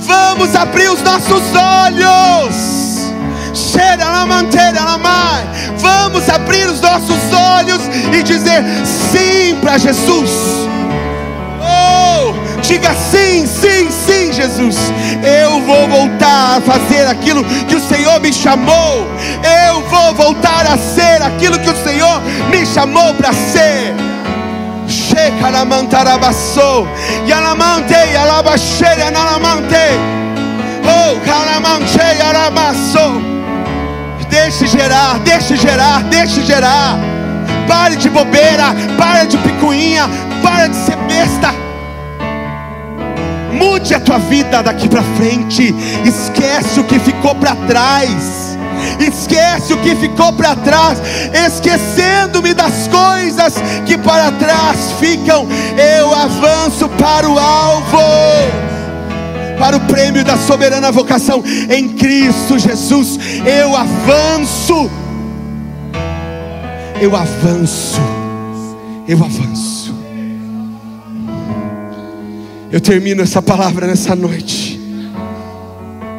[0.00, 2.78] Vamos abrir os nossos olhos.
[5.78, 7.80] Vamos abrir os nossos olhos
[8.12, 10.30] e dizer sim para Jesus.
[12.62, 14.76] Diga sim, sim, sim, Jesus.
[15.22, 19.06] Eu vou voltar a fazer aquilo que o Senhor me chamou.
[19.66, 23.94] Eu vou voltar a ser aquilo que o Senhor me chamou para ser.
[24.86, 26.86] Shekaramantarabasou.
[27.26, 29.74] Yalamante, yalabaxere, analamante.
[30.84, 33.22] Oh, caramanche, yarabassou.
[34.28, 36.98] Deixe gerar, deixe gerar, deixe gerar.
[37.66, 40.08] Pare de bobeira, para de picuinha,
[40.42, 41.67] para de ser besta.
[43.58, 45.74] Mude a tua vida daqui para frente.
[46.04, 48.56] Esquece o que ficou para trás.
[49.00, 50.98] esquece o que ficou para trás,
[51.32, 53.54] esquecendo-me das coisas
[53.84, 57.98] que para trás ficam, eu avanço para o alvo
[59.58, 63.18] para o prêmio da soberana vocação em Cristo Jesus.
[63.44, 64.90] Eu avanço,
[67.00, 68.00] eu avanço,
[69.06, 69.87] eu avanço.
[72.70, 74.78] Eu termino essa palavra nessa noite,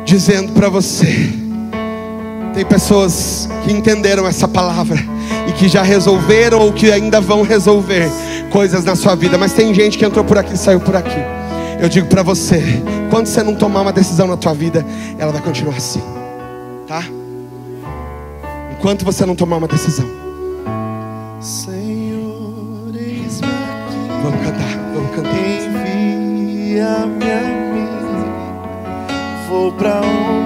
[0.03, 1.31] dizendo para você:
[2.53, 4.97] tem pessoas que entenderam essa palavra
[5.47, 8.09] e que já resolveram ou que ainda vão resolver
[8.49, 11.19] coisas na sua vida, mas tem gente que entrou por aqui e saiu por aqui.
[11.79, 12.61] Eu digo para você,
[13.09, 14.85] quando você não tomar uma decisão na tua vida,
[15.17, 16.01] ela vai continuar assim,
[16.87, 17.03] tá?
[18.71, 20.05] Enquanto você não tomar uma decisão.
[21.39, 21.89] Senhor.
[24.23, 25.48] Vamos cantar, vamos cantar.
[26.69, 27.41] Envia-me a
[27.73, 27.87] mim.
[29.47, 30.38] Vou pra onde